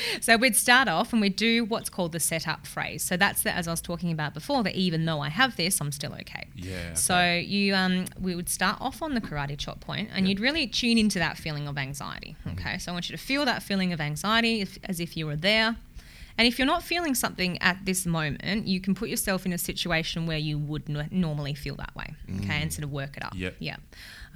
[0.20, 3.02] so we'd start off and we'd do what's called the setup phrase.
[3.02, 5.80] So that's the, as I was talking about before, that even though I have this,
[5.80, 6.48] I'm still okay.
[6.54, 10.40] Yeah, So you, um, we would start off on the karate chop point, and you'd
[10.40, 12.36] really tune into that feeling of anxiety.
[12.52, 15.26] Okay, so I want you to feel that feeling of anxiety if, as if you
[15.26, 15.76] were there.
[16.38, 19.58] And if you're not feeling something at this moment, you can put yourself in a
[19.58, 22.14] situation where you would n- normally feel that way.
[22.40, 23.34] Okay, and sort of work it up.
[23.36, 23.56] Yep.
[23.58, 23.76] Yeah.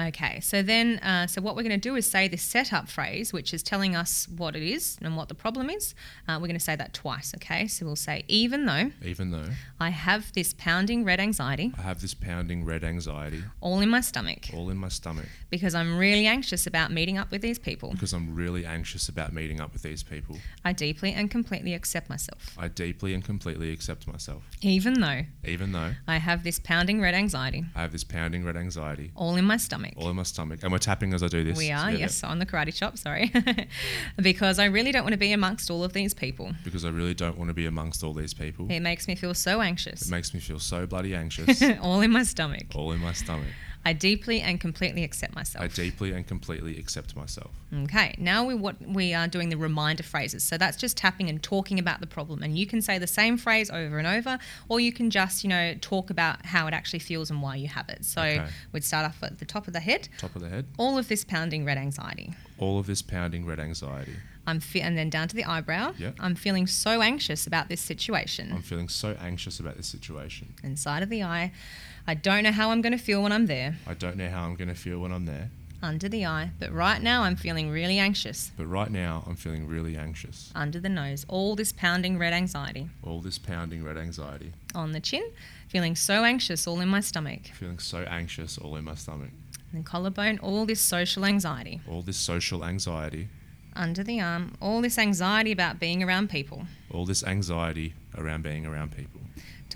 [0.01, 0.41] Okay.
[0.41, 3.55] So then, uh, so what we're going to do is say this setup phrase, which
[3.55, 5.95] is telling us what it is and what the problem is.
[6.29, 7.33] Uh, we're going to say that twice.
[7.37, 7.67] Okay.
[7.67, 9.49] So we'll say, even though Even though
[9.81, 14.01] I have this pounding red anxiety I have this pounding red anxiety all in my
[14.01, 17.93] stomach all in my stomach because I'm really anxious about meeting up with these people,
[17.93, 22.09] because I'm really anxious about meeting up with these people, I deeply and completely accept
[22.11, 22.57] myself.
[22.59, 24.43] I deeply and completely accept myself.
[24.63, 28.57] Even though Even though I have this pounding red anxiety I have this pounding red
[28.57, 29.86] anxiety all in my stomach.
[29.97, 30.61] All in my stomach.
[30.63, 31.57] And we're tapping as I do this.
[31.57, 33.33] We are, yes, on the karate chop, sorry.
[34.23, 36.53] because I really don't want to be amongst all of these people.
[36.65, 38.71] Because I really don't want to be amongst all these people.
[38.71, 40.03] It makes me feel so anxious.
[40.03, 42.67] It makes me feel so bloody anxious all in my stomach.
[42.75, 43.49] all in my stomach.
[43.87, 45.65] I deeply and completely accept myself.
[45.65, 47.53] I deeply and completely accept myself.
[47.85, 50.43] Okay, now we what we are doing the reminder phrases.
[50.43, 53.37] So that's just tapping and talking about the problem, and you can say the same
[53.39, 56.99] phrase over and over, or you can just you know talk about how it actually
[56.99, 58.05] feels and why you have it.
[58.05, 58.47] So Okay.
[58.73, 60.09] we'd start off at the top of the head.
[60.19, 60.67] Top of the head.
[60.79, 62.35] All of this pounding red anxiety.
[62.59, 64.17] All of this pounding red anxiety.
[64.49, 65.95] I'm fe- and then down to the eyebrow.
[65.99, 66.13] Yeah.
[66.21, 68.53] I'm feeling so anxious about this situation.
[68.53, 70.55] I'm feeling so anxious about this situation.
[70.63, 71.51] Inside of the eye,
[72.07, 73.77] I don't know how I'm going to feel when I'm there.
[73.87, 75.51] I don't know how I'm going to feel when I'm there,
[75.83, 78.53] Under the eye, but right now I'm feeling really anxious.
[78.57, 80.51] but right now I'm feeling really anxious.
[80.55, 82.89] Under the nose, all this pounding red anxiety.
[83.03, 84.53] All this pounding red anxiety.
[84.75, 85.25] On the chin,
[85.69, 87.41] feeling so anxious all in my stomach.
[87.59, 89.31] Feeling so anxious all in my stomach.
[89.73, 91.81] And collarbone, all this social anxiety.
[91.91, 93.29] All this social anxiety.
[93.75, 96.67] Under the arm, all this anxiety about being around people.
[96.91, 99.21] All this anxiety around being around people.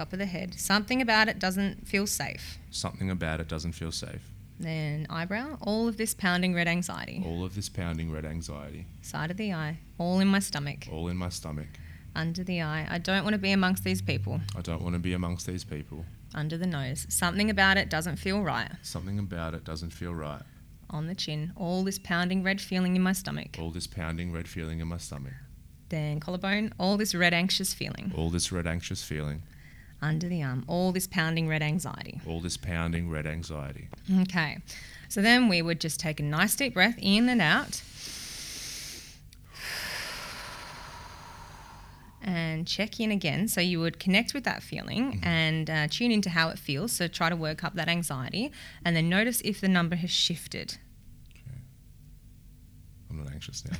[0.00, 2.58] Top of the head, something about it doesn't feel safe.
[2.70, 4.32] Something about it doesn't feel safe.
[4.58, 7.22] Then eyebrow, all of this pounding red anxiety.
[7.22, 8.86] All of this pounding red anxiety.
[9.02, 10.88] Side of the eye, all in my stomach.
[10.90, 11.68] All in my stomach.
[12.16, 14.40] Under the eye, I don't want to be amongst these people.
[14.56, 16.06] I don't want to be amongst these people.
[16.34, 18.70] Under the nose, something about it doesn't feel right.
[18.80, 20.40] Something about it doesn't feel right.
[20.88, 23.58] On the chin, all this pounding red feeling in my stomach.
[23.60, 25.34] All this pounding red feeling in my stomach.
[25.90, 28.14] Then collarbone, all this red anxious feeling.
[28.16, 29.42] All this red anxious feeling.
[30.02, 32.20] Under the arm, all this pounding red anxiety.
[32.26, 33.88] All this pounding red anxiety.
[34.22, 34.58] Okay.
[35.08, 37.82] So then we would just take a nice deep breath in and out.
[42.22, 43.48] and check in again.
[43.48, 46.92] So you would connect with that feeling and uh, tune into how it feels.
[46.92, 48.52] So try to work up that anxiety
[48.84, 50.76] and then notice if the number has shifted.
[53.08, 53.76] I'm not anxious now.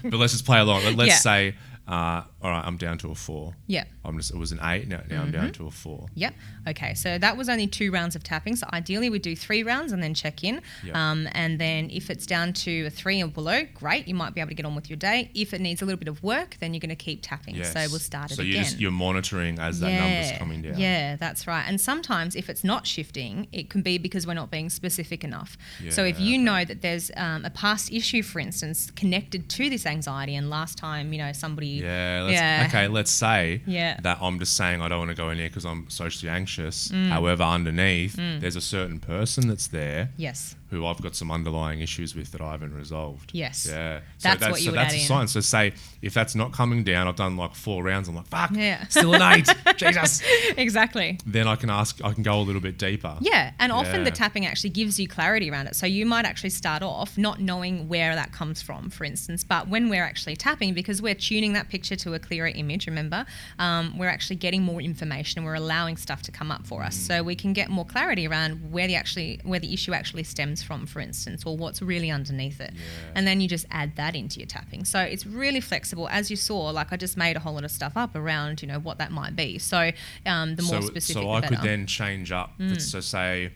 [0.10, 0.84] but let's just play along.
[0.84, 1.16] Let- Let's Yeah.
[1.16, 1.54] say,
[1.88, 3.54] uh, all right, I'm down to a four.
[3.66, 3.84] Yeah.
[4.02, 4.32] I'm just.
[4.32, 4.88] It was an eight.
[4.88, 6.06] Now, now I'm down to a four.
[6.14, 6.34] Yep.
[6.68, 6.94] Okay.
[6.94, 8.56] So that was only two rounds of tapping.
[8.56, 10.62] So ideally, we do three rounds and then check in.
[10.84, 10.96] Yep.
[10.96, 14.08] Um, and then if it's down to a three or below, great.
[14.08, 15.30] You might be able to get on with your day.
[15.34, 17.56] If it needs a little bit of work, then you're going to keep tapping.
[17.56, 17.74] Yes.
[17.74, 18.54] So we'll start it So again.
[18.54, 20.78] you're just you're monitoring as that number's coming down.
[20.78, 21.64] Yeah, that's right.
[21.66, 25.58] And sometimes if it's not shifting, it can be because we're not being specific enough.
[25.82, 26.42] Yeah, so if you okay.
[26.42, 30.78] know that there's um, a past issue, for instance, connected to this anxiety, and last
[30.78, 31.82] time, you know, somebody.
[31.82, 32.29] Yeah.
[32.32, 32.66] Yeah.
[32.68, 32.88] Okay.
[32.88, 33.98] Let's say Yeah.
[34.02, 36.88] that I'm just saying I don't want to go in here because I'm socially anxious.
[36.88, 37.08] Mm.
[37.08, 40.56] However, underneath there's a certain person that's there Yes.
[40.70, 43.30] Who I've got some underlying issues with that I haven't resolved.
[43.34, 43.66] Yes.
[43.68, 44.00] Yeah.
[44.20, 45.06] That's what you so would that's add a in.
[45.06, 45.28] sign.
[45.28, 48.08] So say if that's not coming down, I've done like four rounds.
[48.08, 48.50] I'm like, fuck.
[48.52, 48.86] Yeah.
[48.86, 49.48] Still an eight.
[49.76, 50.22] Jesus.
[50.56, 51.18] exactly.
[51.26, 52.02] Then I can ask.
[52.04, 53.16] I can go a little bit deeper.
[53.20, 55.74] Yeah, and often the tapping actually gives you clarity around it.
[55.76, 59.42] So you might actually start off not knowing where that comes from, for instance.
[59.44, 63.26] But when we're actually tapping, because we're tuning that picture to a clearer image, remember,
[63.58, 66.94] um, we're actually getting more information and we're allowing stuff to come up for us.
[66.96, 70.59] So we can get more clarity around where the actually where the issue actually stems
[70.62, 72.72] from, for instance, or what's really underneath it.
[73.14, 74.84] And then you just add that into your tapping.
[74.84, 76.08] So it's really flexible.
[76.08, 78.68] As you saw, like I just made a whole lot of stuff up around, you
[78.68, 79.58] know, what that might be.
[79.58, 79.90] So
[80.26, 81.40] um, the more so, specific, so I.
[81.40, 81.48] Mm.
[81.48, 82.52] could then change up.
[82.78, 83.50] So say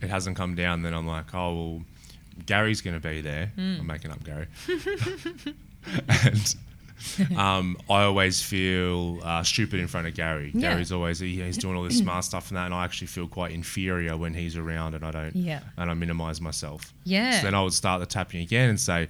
[0.00, 1.82] it hasn't come down, then I'm like, oh well,
[2.46, 3.52] Gary's going to be there.
[3.56, 3.80] Mm.
[3.80, 4.46] I'm making up Gary,
[6.08, 6.54] and.
[7.36, 10.50] um, I always feel uh, stupid in front of Gary.
[10.54, 10.72] Yeah.
[10.72, 13.26] Gary's always he, he's doing all this smart stuff and that, and I actually feel
[13.28, 15.60] quite inferior when he's around, and I don't, Yeah.
[15.76, 16.92] and I minimise myself.
[17.04, 17.38] Yeah.
[17.38, 19.08] So then I would start the tapping again and say,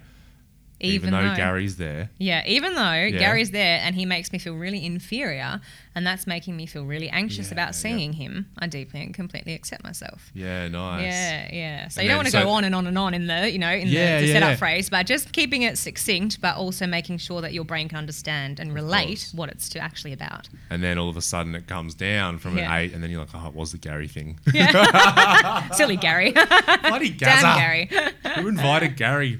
[0.80, 4.84] even, though, Gary's there, Yeah, even though Gary's there and he makes me feel really
[4.84, 5.60] inferior,
[5.94, 7.70] and that's making me feel really anxious Yeah, about yeah.
[7.72, 10.30] seeing him, I deeply and completely accept myself.
[10.34, 11.02] yeah, nice.
[11.04, 11.88] Yeah, yeah.
[11.88, 13.50] So And you don't want to so- go on and on and on in the,
[13.50, 14.56] you know, in Yeah, the, the yeah, setup yeah.
[14.56, 18.60] phrase, but just keeping it succinct, but also making sure that your brain can understand
[18.60, 20.48] and relate what it's to actually about.
[20.70, 22.72] And then all of a sudden it comes down from Yeah.
[22.72, 24.38] an eight, and then you're like, oh, it was the Gary thing.
[25.72, 26.32] Silly Gary.
[26.32, 27.90] Bloody Damn Gary.
[28.36, 29.38] Who invited Gary?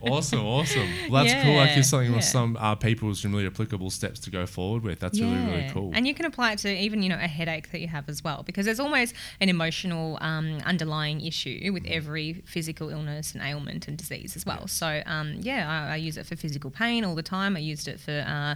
[0.00, 0.88] awesome, awesome.
[1.10, 1.54] Well, that's cool.
[1.54, 2.16] That Yeah, gives something yeah.
[2.16, 5.00] with some uh, people some really applicable steps to go forward with.
[5.00, 5.90] That's really, really cool.
[5.94, 8.22] And you can apply it to even, you know, a headache that you have as
[8.22, 13.88] well, because there's always an emotional um, underlying issue with every physical illness and ailment
[13.88, 14.66] and disease as well.
[14.68, 17.56] So, um, yeah, I, I use it for physical pain all the time.
[17.56, 18.54] I used it for uh,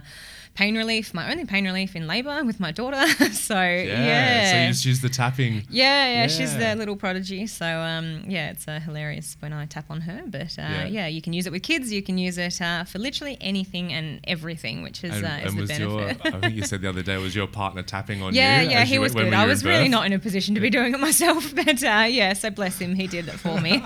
[0.55, 3.05] pain relief, my only pain relief in labour with my daughter.
[3.33, 3.83] so, yeah.
[3.83, 4.51] yeah.
[4.51, 5.63] So you just use the tapping.
[5.69, 6.73] yeah, yeah, she's Yeah.
[6.73, 7.45] the little prodigy.
[7.45, 10.23] So, um, yeah, it's uh, hilarious when I tap on her.
[10.25, 10.85] But uh, Yeah.
[10.85, 11.07] yeah.
[11.07, 11.91] you can use it with kids.
[11.91, 15.49] You can use it uh, for literally anything and everything, which is, And, uh, is
[15.51, 16.33] and the was your, benefit.
[16.35, 18.69] I think you said the other day, was your partner tapping on Yeah, you?
[18.69, 19.33] yeah, yeah, he was good.
[19.33, 19.91] I was really birth?
[19.91, 22.95] not in a position to be doing it myself, but uh, yeah, so bless him,
[22.95, 23.81] he did it for me.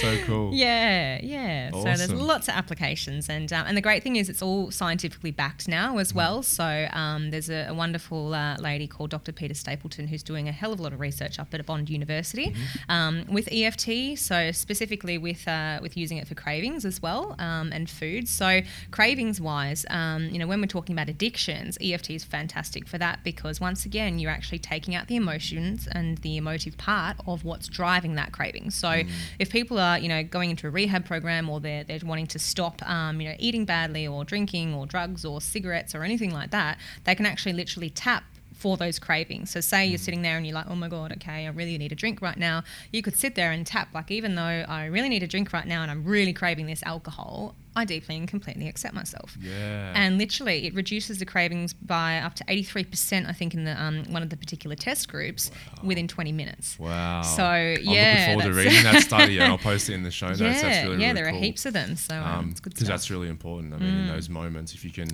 [0.00, 0.52] So cool.
[0.52, 1.70] yeah, yeah.
[1.70, 5.30] So there's lots of applications, and um, and the great thing is it's all scientifically
[5.30, 6.00] backed now Mm.
[6.00, 6.42] as well.
[6.42, 9.32] So um, there's a, a wonderful uh, lady called Dr.
[9.32, 12.46] Peta Stapleton who's doing a hell of a lot of research up at Bond University
[12.50, 12.90] Mm-hmm.
[12.90, 14.18] um, with EFT.
[14.18, 18.28] So specifically with uh, with using it for cravings as well um, and food.
[18.28, 18.60] So
[18.90, 23.16] cravings wise, um, you know, when we're talking about addictions, EFT is fantastic for that
[23.24, 27.68] because once again, you're actually taking out the emotions and the emotive part of what's
[27.68, 28.70] driving that craving.
[28.70, 29.08] So Mm.
[29.38, 32.38] if people are, you know, going into a rehab program or they're they're wanting to
[32.38, 36.50] stop, um, you know, eating badly or drinking or drugs or cigarettes or anything like
[36.50, 38.24] that, they can actually literally tap
[38.64, 39.50] for those cravings.
[39.50, 39.90] So say Mm.
[39.90, 42.22] you're sitting there and you're like, oh my god, okay, I really need a drink
[42.22, 42.64] right now.
[42.92, 45.66] You could sit there and tap like, even though I really need a drink right
[45.66, 49.36] now and I'm really craving this alcohol, I deeply and completely accept myself.
[49.40, 49.92] Yeah.
[49.96, 54.04] And literally, it reduces the cravings by up to 83%, I think, in the um,
[54.08, 55.50] one of the particular test groups
[55.82, 56.78] within 20 minutes.
[56.78, 57.20] wow.
[57.22, 60.10] So, I'm yeah, looking forward to reading that study, and I'll post it in the
[60.12, 60.40] show notes.
[60.40, 61.36] Yeah, that's really, yeah, really there cool.
[61.40, 61.96] are heaps of them.
[61.96, 62.94] So um, Um, it's good because stuff.
[62.94, 63.74] that's really important.
[63.74, 65.08] I mean, in those moments, if you can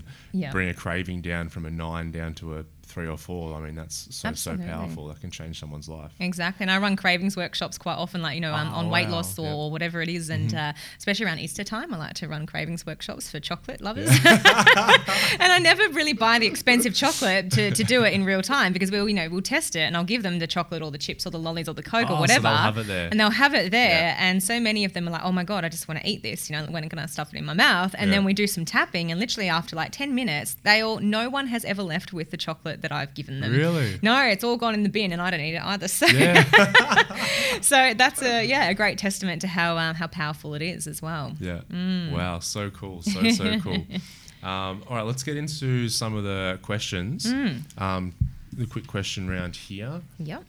[0.52, 3.74] bring a craving down from a nine down to a three or four, I mean,
[3.74, 4.66] that's so Absolutely.
[4.66, 5.06] so powerful.
[5.08, 6.12] That can change someone's life.
[6.18, 9.08] Exactly, and I run cravings workshops quite often, like you know, um, Oh, on weight
[9.08, 9.52] loss or Yep.
[9.54, 9.72] Mm-hmm.
[9.72, 13.30] whatever it is, and uh, especially around Easter time, I like to run cravings workshops
[13.30, 14.08] for chocolate lovers.
[14.24, 18.72] and I never really buy the expensive chocolate to, to do it in real time
[18.72, 20.98] because we'll you know we'll test it and I'll give them the chocolate or the
[20.98, 23.08] chips or the lollies or the coke Oh, or so whatever, they'll have it there.
[23.10, 23.90] and they'll have it there.
[23.90, 24.16] Yeah.
[24.18, 26.22] And so many of them are like, oh my god, I just want to eat
[26.22, 26.48] this.
[26.50, 27.94] You know, when can I stuff it in my mouth?
[27.98, 28.16] And Yeah.
[28.18, 31.46] then we do some tapping, and literally after like ten minutes, they all no one
[31.48, 33.52] has ever left with the chocolate that I've given them.
[33.52, 33.98] Really?
[34.02, 35.88] No, it's all gone in the bin, and I don't eat it either.
[35.88, 36.44] So, Yeah.
[37.60, 41.00] so that's a yeah a great testament to how um, how powerful it is as
[41.02, 41.32] well.
[41.40, 41.60] Yeah.
[41.70, 42.12] Mm.
[42.12, 42.38] Wow.
[42.40, 43.02] So cool.
[43.02, 43.84] So so cool.
[44.42, 47.26] Um, all right, let's get into some of the questions.
[47.26, 47.80] Mm.
[47.80, 48.14] Um,
[48.52, 50.00] the quick question round here.
[50.18, 50.44] Yep.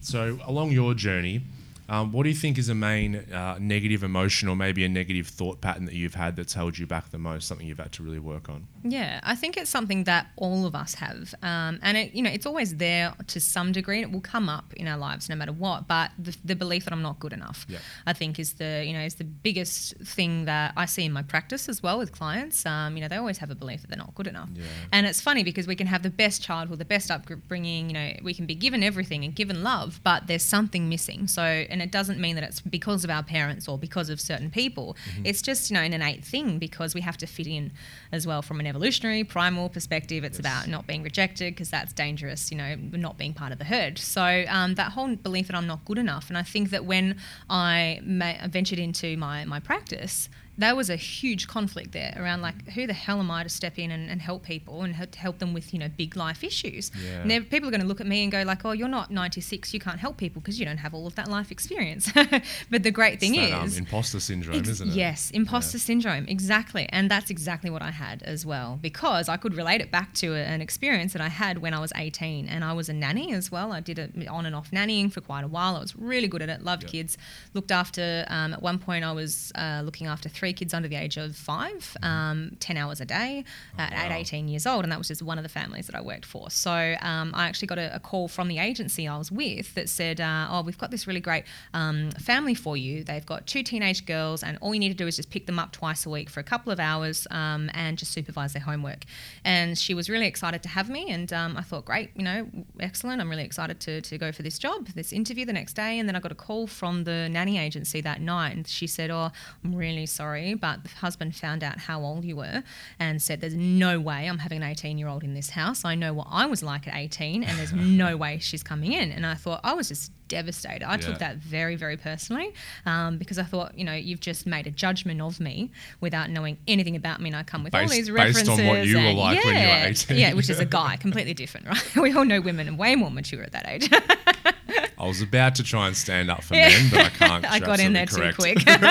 [0.00, 1.42] So, along your journey,
[1.88, 5.28] um, what do you think is a main uh, negative emotion or maybe a negative
[5.28, 7.46] thought pattern that you've had that's held you back the most?
[7.46, 8.66] Something you've had to really work on?
[8.84, 12.30] Yeah, I think it's something that all of us have, um, and it, you know,
[12.30, 14.00] it's always there to some degree.
[14.00, 15.86] It will come up in our lives no matter what.
[15.86, 17.78] But the, the belief that I'm not good enough, Yeah.
[18.06, 21.22] I think, is the you know is the biggest thing that I see in my
[21.22, 22.66] practice as well with clients.
[22.66, 24.64] Um, you know, they always have a belief that they're not good enough, Yeah.
[24.92, 27.88] and it's funny because we can have the best childhood, the best upbringing.
[27.88, 31.28] You know, we can be given everything and given love, but there's something missing.
[31.28, 34.50] So, and it doesn't mean that it's because of our parents or because of certain
[34.50, 34.96] people.
[35.24, 37.72] It's just you know an innate thing because we have to fit in
[38.10, 40.24] as well from an evolutionary primal perspective.
[40.24, 40.46] It's Yes.
[40.46, 42.50] about not being rejected because that's dangerous.
[42.50, 42.74] You know,
[43.08, 43.98] not being part of the herd.
[43.98, 47.16] So um, that whole belief that I'm not good enough, and I think that when
[47.50, 50.28] I ma- ventured into my my practice.
[50.58, 53.78] There was a huge conflict there around like who the hell am I to step
[53.78, 56.90] in and, and help people and help, help them with you know big life issues.
[57.02, 57.22] Yeah.
[57.22, 59.72] And people are going to look at me and go like, oh, you're not 96,
[59.72, 62.12] you can't help people because you don't have all of that life experience.
[62.70, 64.94] but the great thing that, is, um, imposter syndrome, Ex- isn't it?
[64.94, 66.86] Yes, imposter syndrome, exactly.
[66.90, 70.34] And that's exactly what I had as well because I could relate it back to
[70.34, 73.32] a- an experience that I had when I was 18 and I was a nanny
[73.32, 73.72] as well.
[73.72, 75.76] I did it on and off nannying for quite a while.
[75.76, 77.16] I was really good at it, loved kids,
[77.54, 80.96] looked after, um, at one point, I was uh, looking after three kids under the
[80.96, 83.44] age of five, um, 10 hours a day
[83.78, 84.16] at, at wow.
[84.16, 84.84] 18 years old.
[84.84, 86.50] And that was just one of the families that I worked for.
[86.50, 89.88] So um, I actually got a, a call from the agency I was with that
[89.88, 93.04] said, uh, Oh, we've got this really great um, family for you.
[93.04, 95.58] They've got two teenage girls, and all you need to do is just pick them
[95.58, 99.04] up twice a week for a couple of hours um, and just supervise their homework.
[99.44, 101.10] And she was really excited to have me.
[101.10, 102.48] And um, I thought, Great, you know,
[102.80, 103.20] excellent.
[103.20, 105.98] I'm really excited to, to go for this job, this interview the next day.
[105.98, 109.10] And then I got a call from the nanny agency that night, and she said,
[109.10, 109.30] Oh,
[109.64, 112.62] I'm really sorry, but the husband found out how old you were
[112.98, 115.84] and said, There's no way I'm having an 18 year old in this house.
[115.84, 117.72] I know what I was like at 18, and there's
[118.02, 119.10] no way she's coming in.
[119.12, 120.82] And I thought, I was just devastated.
[120.88, 120.96] I Yeah.
[121.06, 122.52] took that very, very personally
[122.86, 125.70] um, because I thought, you know, you've just made a judgment of me
[126.00, 127.28] without knowing anything about me.
[127.28, 128.68] And I come with all Based- these based on references.
[128.68, 130.16] what you were like yeah, when you were 18.
[130.18, 131.96] Yeah, which is a guy, completely different, right?
[132.02, 133.90] We all know women are way more mature at that age.
[134.98, 136.68] I was about to try and stand up for Yeah.
[136.70, 137.44] men, but I can't.
[137.56, 138.64] I got in there absolutely too correct.
[138.64, 138.82] quick.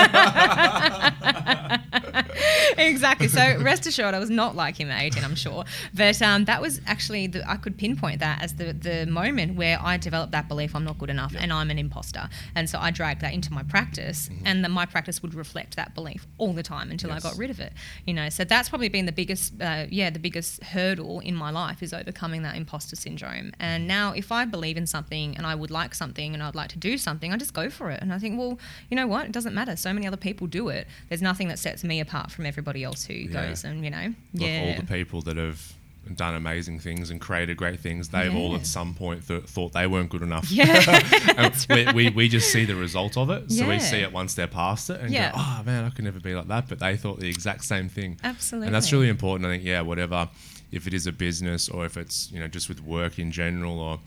[2.78, 3.28] exactly.
[3.28, 5.64] So rest assured, I was not like him at 18, I'm sure.
[5.94, 9.78] But um, that was actually, the, I could pinpoint that as the, the moment where
[9.80, 12.28] I developed that belief I'm not good enough and I'm an imposter.
[12.54, 15.94] And so I dragged that into my practice, and then my practice would reflect that
[15.94, 17.24] belief all the time until Yes.
[17.24, 17.72] I got rid of it.
[18.06, 21.50] You know, so that's probably been the biggest, uh, yeah, the biggest hurdle in my
[21.50, 23.52] life is overcoming that imposter syndrome.
[23.60, 26.70] And now, if I believe in something and I would like something and I'd like
[26.70, 28.00] to do something, I just go for it.
[28.00, 29.26] And I think, well, you know what?
[29.26, 29.76] It doesn't matter.
[29.76, 30.86] So many other people do it.
[31.08, 33.46] There's nothing that sets me apart from everybody else who Yeah.
[33.48, 35.72] goes and you know, Look, yeah, all the people that have
[36.16, 39.86] done amazing things and created great things, they've all at some point th- thought they
[39.86, 40.50] weren't good enough.
[40.50, 40.82] yeah,
[41.36, 43.52] And we, we, we just see the result of it.
[43.52, 45.30] So we see it once they're past it and Yeah.
[45.30, 46.68] go, oh man, I could never be like that.
[46.68, 48.18] But they thought the exact same thing.
[48.24, 48.66] absolutely.
[48.66, 49.46] And that's really important.
[49.46, 50.28] I think, yeah, whatever,
[50.72, 53.78] if it is a business or if it's, you know, just with work in general
[53.78, 54.00] or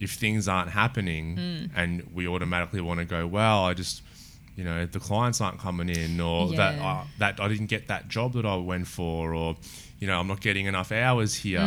[0.00, 1.78] if things aren't happening Hmm.
[1.78, 4.00] and we automatically want to go, well, I just,
[4.56, 8.08] you know, the clients aren't coming in or that, uh, that I didn't get that
[8.08, 9.56] job that I went for or,
[9.98, 11.60] you know, I'm not getting enough hours here.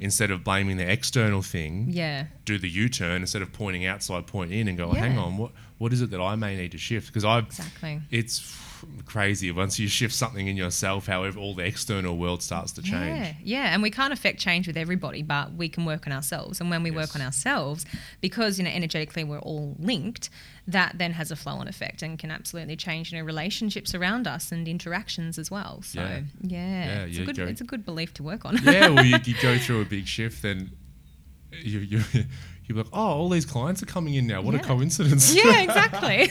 [0.00, 4.52] Instead of blaming the external thing, yeah, do the U-turn instead of pointing outside, point
[4.52, 7.08] in and go, hang on, what what is it that I may need to shift?
[7.08, 8.00] Because I've exactly.
[8.10, 8.56] it's
[9.06, 13.18] crazy once you shift something in yourself, however, all the external world starts to change.
[13.18, 16.60] Yeah, yeah, and we can't affect change with everybody, but we can work on ourselves.
[16.60, 16.96] And when we Yes.
[16.96, 17.86] work on ourselves,
[18.20, 20.30] because you know energetically we're all linked,
[20.66, 24.50] that then has a flow-on effect and can absolutely change you know relationships around us
[24.50, 25.82] and interactions as well.
[25.82, 26.20] So Yeah.
[26.40, 28.58] yeah, Yeah, it's, a good, go- it's a good belief to work on.
[28.64, 30.70] yeah, well, you, you go through a big shift, then
[31.52, 32.00] you you
[32.66, 34.40] you're like, oh, all these clients are coming in now.
[34.40, 35.34] What a coincidence!
[35.34, 36.30] yeah, exactly.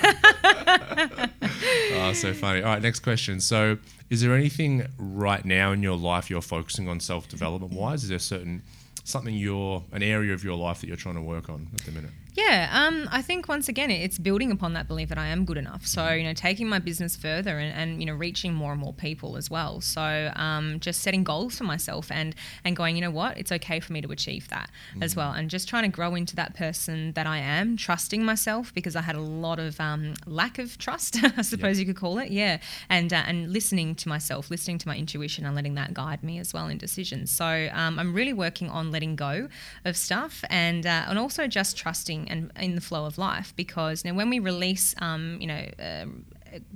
[1.94, 2.62] oh, so funny.
[2.64, 3.40] All right, next question.
[3.40, 3.78] So,
[4.10, 8.04] is there anything right now in your life you're focusing on self development wise?
[8.04, 8.64] Is there certain
[9.04, 11.92] something you're an area of your life that you're trying to work on at the
[11.92, 12.12] minute?
[12.36, 15.58] Yeah, um, I think once again it's building upon that belief that I am good
[15.58, 15.86] enough.
[15.86, 18.94] So you know, taking my business further and, and you know reaching more and more
[18.94, 19.82] people as well.
[19.82, 23.80] So um, just setting goals for myself and and going, you know what, it's okay
[23.80, 27.12] for me to achieve that as well, and just trying to grow into that person
[27.14, 31.18] that I am, trusting myself because I had a lot of um, lack of trust,
[31.38, 32.32] I suppose you could call it.
[32.32, 32.58] Yeah,
[32.90, 36.40] and uh, and listening to myself, listening to my intuition, and letting that guide me
[36.40, 37.30] as well in decisions.
[37.30, 39.50] So um, I'm really working on letting go
[39.86, 44.03] of stuff and uh, and also just trusting and in the flow of life because
[44.03, 45.65] you know when we release um, you know.
[45.80, 46.26] um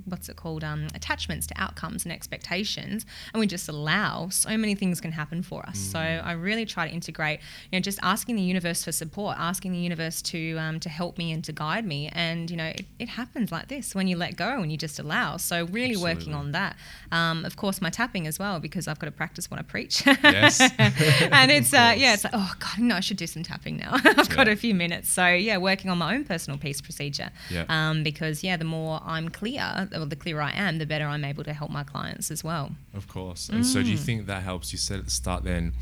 [0.04, 4.74] what's it called um, attachments to outcomes and expectations, and we just allow, so many
[4.74, 5.78] things can happen for us.
[5.78, 9.72] So I really try to integrate, you know, just asking the universe for support, asking
[9.72, 12.86] the universe to um, to help me and to guide me, and you know, it,
[12.98, 15.36] it happens like this when you let go and you just allow.
[15.36, 16.76] So really working on that.
[17.12, 20.04] Um, of course, my tapping as well because I've got to practice what I preach.
[20.06, 20.60] Yes.
[20.78, 23.92] and it's uh, yeah, it's like oh god, no, I should do some tapping now.
[24.04, 27.30] I've got a few minutes, so yeah, working on my own personal peace procedure.
[27.50, 27.64] Yeah.
[27.68, 31.24] Um, because yeah, the more I'm clear, or the clearer I am, the better I'm
[31.24, 32.72] able to help my clients as well.
[32.94, 33.48] Of course.
[33.48, 34.06] And so, do you Mm.
[34.08, 34.72] think that helps?
[34.72, 35.72] You said at the start, then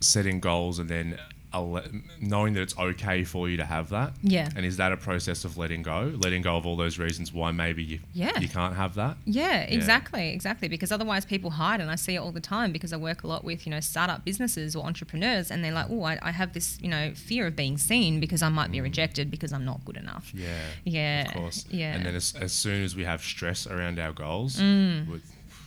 [0.00, 1.18] setting goals and then
[2.20, 4.12] knowing that it's okay for you to have that.
[4.22, 4.48] Yeah.
[4.54, 7.50] And is that a process of letting go, letting go of all those reasons why
[7.52, 8.38] maybe you Yeah.
[8.38, 9.16] you can't have that?
[9.24, 10.68] Yeah, exactly, exactly.
[10.68, 12.72] Because otherwise, people hide, and I see it all the time.
[12.72, 15.86] Because I work a lot with you know startup businesses or entrepreneurs, and they're like,
[15.90, 18.78] "Oh, I, I have this you know fear of being seen because I might be
[18.78, 18.82] mm.
[18.84, 20.46] rejected because I'm not good enough." Yeah.
[20.84, 21.66] Yeah, Of course.
[21.70, 21.94] yeah.
[21.94, 25.08] And then as, as soon as we have stress around our goals, mm.
[25.08, 25.22] with,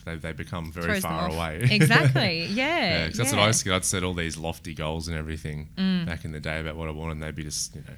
[0.05, 1.01] they, they become very Mm.
[1.01, 1.67] Far away.
[1.71, 2.45] Exactly.
[2.51, 2.65] Yeah.
[2.65, 3.33] Yeah, that's what yeah.
[3.33, 3.39] Mm.
[3.43, 3.73] I used to get.
[3.75, 5.69] I'd set all these lofty goals and everything
[6.05, 7.95] back in the day about what I wanted, and they'd be just, you know,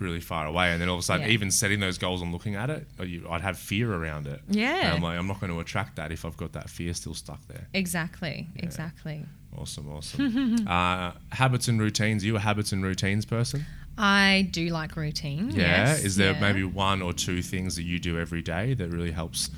[0.00, 0.70] really far away.
[0.72, 1.32] And then all of a sudden, Yeah.
[1.32, 4.40] even setting those goals and looking at it, I'd have fear around it.
[4.48, 4.76] Yeah.
[4.86, 7.14] And I'm like, I'm not going to attract that if I've got that fear still
[7.14, 7.66] stuck there.
[7.74, 8.48] Exactly.
[8.56, 9.24] Exactly.
[9.56, 10.66] Awesome, awesome.
[10.68, 12.22] uh, habits and routines.
[12.22, 13.64] Are you a habits and routines person?
[13.96, 15.50] I do like routine.
[15.50, 15.86] Yeah.
[15.88, 16.40] yes, Is there yeah.
[16.40, 19.50] maybe one or two things that you do every day that really helps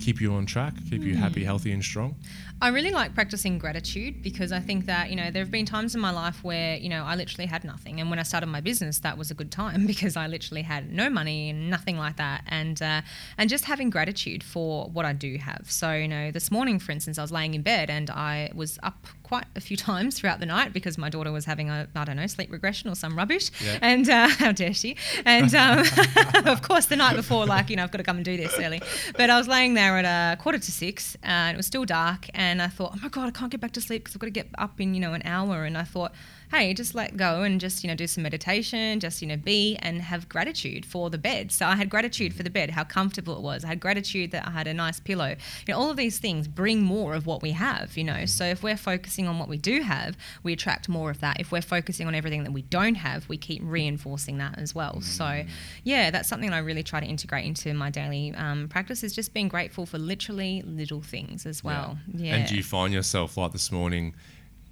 [0.00, 2.16] keep you on track, keep you happy, healthy, and strong?
[2.62, 5.94] I really like practicing gratitude because I think that, you know, there have been times
[5.94, 8.00] in my life where, you know, I literally had nothing.
[8.00, 10.92] And when I started my business, that was a good time because I literally had
[10.92, 12.44] no money and nothing like that.
[12.48, 13.02] And, uh,
[13.38, 15.70] and just having gratitude for what I do have.
[15.70, 18.78] So, you know, this morning, for instance, I was laying in bed and I was
[18.82, 22.04] up quite a few times throughout the night because my daughter was having a, I
[22.04, 23.52] don't know, sleep regression or some rubbish.
[23.64, 23.78] Yeah.
[23.80, 24.96] And uh, how dare she?
[25.24, 25.84] And um,
[26.46, 28.58] of course, the night before, like, you know, I've got to come and do this
[28.58, 28.82] early.
[29.16, 32.26] But I was laying there at a quarter to six and it was still dark.
[32.34, 34.26] And I thought, oh my God, I can't get back to sleep because I've got
[34.26, 35.62] to get up in, you know, an hour.
[35.62, 36.12] And I thought,
[36.50, 39.76] hey, just let go and just, you know, do some meditation, just, you know, be
[39.76, 41.52] and have gratitude for the bed.
[41.52, 43.64] So I had gratitude for the bed, how comfortable it was.
[43.64, 45.28] I had gratitude that I had a nice pillow.
[45.28, 48.26] You know, all of these things bring more of what we have, you know.
[48.26, 51.38] So if we're focusing on what we do have, we attract more of that.
[51.40, 55.00] If we're focusing on everything that we don't have, we keep reinforcing that as well.
[55.00, 55.44] So,
[55.84, 59.32] yeah, that's something I really try to integrate into my daily um, practice is just
[59.32, 61.98] being grateful for literally little things as well.
[62.12, 62.36] Yeah.
[62.36, 64.14] And do you find yourself like this morning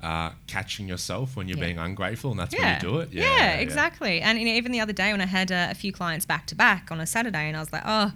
[0.03, 1.64] uh, catching yourself when you're Yeah.
[1.64, 2.62] being ungrateful and that's yeah.
[2.62, 3.12] when you do it?
[3.12, 4.20] Yeah, exactly.
[4.20, 6.46] And you know, even the other day when I had uh, a few clients back
[6.46, 8.12] to back on a Saturday, and I was like, oh.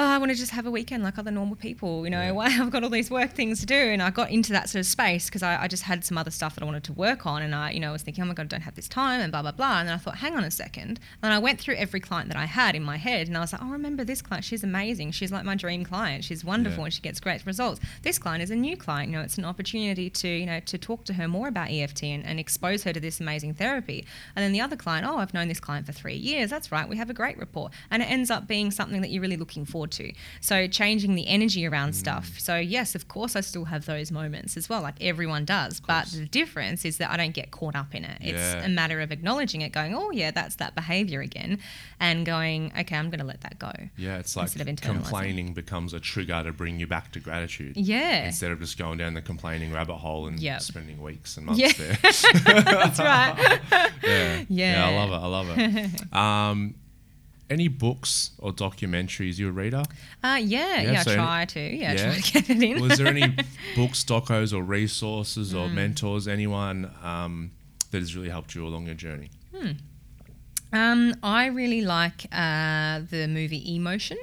[0.00, 2.20] Oh, I want to just have a weekend like other normal people, you know.
[2.20, 2.30] Yeah.
[2.30, 4.78] Why I've got all these work things to do, and I got into that sort
[4.78, 7.26] of space because I, I just had some other stuff that I wanted to work
[7.26, 9.20] on, and I, you know, was thinking, oh my god, I don't have this time,
[9.20, 9.80] and blah blah blah.
[9.80, 12.36] And then I thought, hang on a second, and I went through every client that
[12.36, 14.44] I had in my head, and I was like, oh, remember this client?
[14.44, 15.10] She's amazing.
[15.10, 16.22] She's like my dream client.
[16.22, 16.84] She's wonderful, Yeah.
[16.84, 17.80] and she gets great results.
[18.02, 19.10] This client is a new client.
[19.10, 22.04] You know, it's an opportunity to, you know, to talk to her more about EFT
[22.04, 24.06] and, and expose her to this amazing therapy.
[24.36, 26.50] And then the other client, oh, I've known this client for three years.
[26.50, 26.88] That's right.
[26.88, 27.70] We have a great rapport.
[27.90, 30.12] And it ends up being something that you're really looking forward to.
[30.40, 32.38] So changing the energy around stuff.
[32.38, 35.80] So yes, of course, I still have those moments as well, like everyone does.
[35.80, 38.18] But the difference is that I don't get caught up in it.
[38.20, 41.58] It's a matter of acknowledging it, going, oh yeah, that's that behavior again,
[42.00, 43.72] and going, okay, I'm going to let that go.
[43.96, 47.76] Yeah, it's like complaining becomes a trigger to bring you back to gratitude.
[47.76, 48.26] Yeah.
[48.26, 50.60] Instead of just going down the complaining rabbit hole and Yep.
[50.62, 51.72] spending weeks and months Yeah.
[51.72, 52.62] there.
[52.62, 53.60] That's right.
[54.02, 54.44] yeah.
[54.48, 54.86] Yeah.
[54.86, 55.14] I love it.
[55.14, 56.12] I love it.
[56.14, 56.74] um,
[57.50, 59.82] any books or documentaries you a reader?
[60.22, 61.60] Uh, yeah, Yeah, yeah, so try to.
[61.60, 62.10] Yeah, yeah.
[62.12, 62.80] try to get it in.
[62.82, 63.28] Was there any
[63.76, 65.58] books, docos, or resources Hmm.
[65.58, 67.50] or mentors, anyone um,
[67.90, 69.30] that has really helped you along your journey?
[70.72, 74.18] Um, I really like uh, the movie Emotion.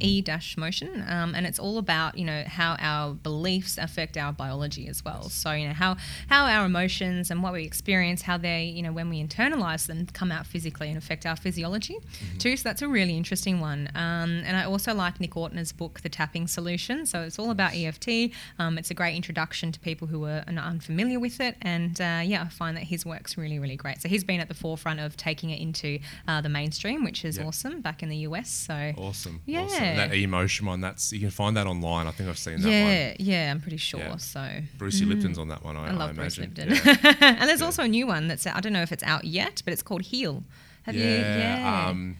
[0.00, 4.32] E dash motion, um, and it's all about you know how our beliefs affect our
[4.32, 5.28] biology as well.
[5.28, 5.96] So you know how
[6.28, 10.06] how our emotions and what we experience, how they you know when we internalize them,
[10.12, 12.38] come out physically and affect our physiology Mm-hmm.
[12.38, 12.56] too.
[12.56, 13.88] So that's a really interesting one.
[13.94, 17.06] Um, and I also like Nick Ortner's book, The Tapping Solution.
[17.06, 18.32] So it's all about EFT.
[18.58, 22.42] Um, it's a great introduction to people who are unfamiliar with it, and uh, yeah,
[22.42, 24.00] I find that his work's really really great.
[24.02, 27.36] So he's been at the forefront of taking it into uh, the mainstream, which is
[27.38, 27.46] Yep.
[27.46, 28.50] awesome back in the US.
[28.50, 29.40] So Awesome.
[29.46, 29.62] Yeah.
[29.62, 29.84] Awesome.
[29.96, 32.06] That emotion one, that's you can find that online.
[32.06, 32.92] I think I've seen that yeah, one.
[32.92, 34.00] yeah, yeah, I'm pretty sure.
[34.00, 34.16] Yeah.
[34.16, 36.54] So Brucey Lipton's on that one, I, I love Bruce imagine.
[36.68, 36.96] Lipton.
[37.04, 37.14] Yeah.
[37.40, 39.72] and there's also a new one that's I don't know if it's out yet, but
[39.72, 40.42] it's called Heal.
[40.82, 41.02] Have you?
[41.04, 41.58] yeah.
[41.58, 41.88] Yeah.
[41.88, 42.16] Um,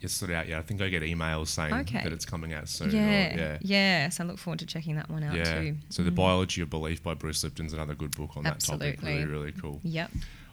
[0.00, 0.48] it's sort of out.
[0.48, 2.02] Yeah, I think I get emails saying Okay.
[2.02, 2.90] that it's coming out soon.
[2.90, 3.58] or- yeah, yeah.
[3.62, 5.60] yeah, So I look forward to checking that one out Yeah.
[5.60, 5.76] too.
[5.88, 8.98] So the biology of belief by Bruce Lipton's another good book on that topic.
[8.98, 9.24] Absolutely.
[9.24, 9.80] Really, really cool.
[9.82, 10.10] Yep.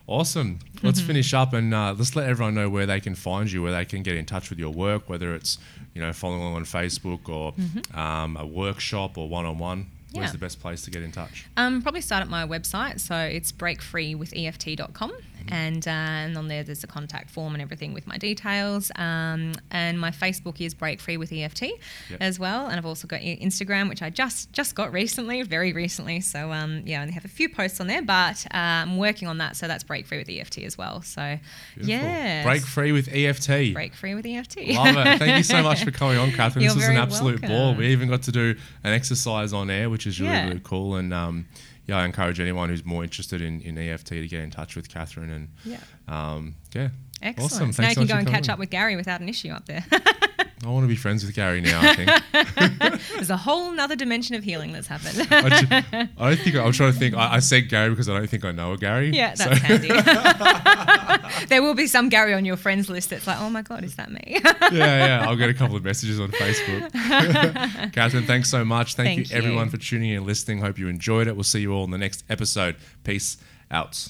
[0.07, 0.59] Awesome.
[0.81, 1.07] Let's Mm-hmm.
[1.07, 3.85] finish up and uh, let's let everyone know where they can find you, where they
[3.85, 5.57] can get in touch with your work, whether it's
[5.93, 7.53] you know following along on Facebook or
[7.99, 9.77] um, a workshop or one on one.
[9.77, 10.21] Where's Mm-hmm.
[10.23, 10.31] Yeah.
[10.33, 11.45] the best place to get in touch?
[11.55, 12.99] Um, probably start at my website.
[12.99, 15.11] So it's breakfreewitheft.com.
[15.49, 18.91] And, uh, and on there, there's a contact form and everything with my details.
[18.95, 21.61] Um, and my Facebook is Break Free with EFT
[22.09, 22.19] Yep.
[22.21, 22.67] as well.
[22.67, 26.21] And I've also got Instagram, which I just just got recently, very recently.
[26.21, 29.27] So um, yeah, I only have a few posts on there, but uh, I'm working
[29.27, 29.55] on that.
[29.55, 31.01] So that's Break Free with EFT as well.
[31.01, 31.37] So
[31.81, 33.73] yeah, Break free with EFT.
[33.73, 34.57] Break Free with EFT.
[34.69, 35.19] Love it.
[35.19, 36.63] Thank you so much for coming on, Catharine.
[36.63, 37.75] You're this was an absolute ball.
[37.75, 40.47] We even got to do an exercise on air, which is really, Yeah.
[40.47, 40.95] really cool.
[40.95, 41.45] And um,
[41.91, 44.87] yeah, I encourage anyone who's more interested in, in EFT to get in touch with
[44.87, 45.29] Catharine.
[45.29, 45.77] And Yeah.
[46.07, 46.89] um, yeah,
[47.21, 47.51] Excellent.
[47.51, 47.73] Awesome.
[47.73, 49.85] So now you can go and catch up with Gary without an issue up there.
[50.63, 51.79] I want to be friends with Gary now.
[51.81, 53.01] I think.
[53.15, 55.27] There's a whole nother dimension of healing that's happened.
[55.31, 57.15] I, ju- I don't think I'm trying to think.
[57.15, 59.09] I, I said Gary because I don't think I know a Gary.
[59.09, 59.87] Yeah, So- that's handy.
[61.47, 63.95] there will be some Gary on your friends list that's like, oh my God, is
[63.95, 64.21] that me?
[64.43, 65.25] yeah, yeah.
[65.27, 66.91] I'll get a couple of messages on Facebook.
[67.93, 68.93] Catharine, thanks so much.
[68.95, 70.59] Thank, Thank you, everyone, for tuning in and listening.
[70.59, 71.35] Hope you enjoyed it.
[71.35, 72.75] We'll see you all in the next episode.
[73.03, 73.37] Peace
[73.71, 74.07] out.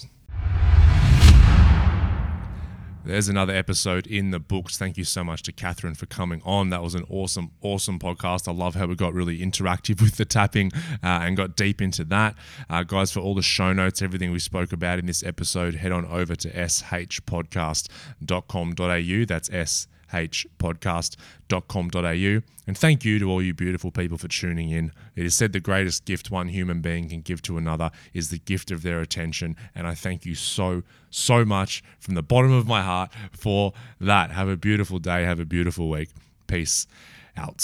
[3.03, 4.77] There's another episode in the books.
[4.77, 6.69] Thank you so much to Catharine for coming on.
[6.69, 8.47] That was an awesome, awesome podcast.
[8.47, 10.71] I love how we got really interactive with the tapping
[11.03, 12.35] uh, and got deep into that.
[12.69, 15.91] Uh, guys, for all the show notes, everything we spoke about in this episode, head
[15.91, 19.25] on over to shpodcast.com.au.
[19.25, 22.41] That's S hpodcast.com.au.
[22.67, 24.91] And thank you to all you beautiful people for tuning in.
[25.15, 28.39] It is said the greatest gift one human being can give to another is the
[28.39, 29.55] gift of their attention.
[29.73, 34.31] And I thank you so, so much from the bottom of my heart for that.
[34.31, 35.23] Have a beautiful day.
[35.23, 36.09] Have a beautiful week.
[36.47, 36.87] Peace
[37.35, 37.61] out.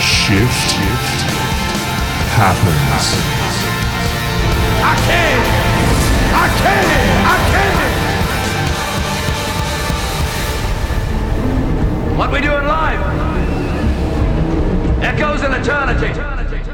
[0.00, 0.74] Shift
[2.34, 3.14] happens.
[4.82, 5.38] I can!
[6.34, 7.26] I can!
[7.26, 7.93] I can!
[12.16, 13.00] What we do in life
[15.02, 16.73] Echoes in eternity.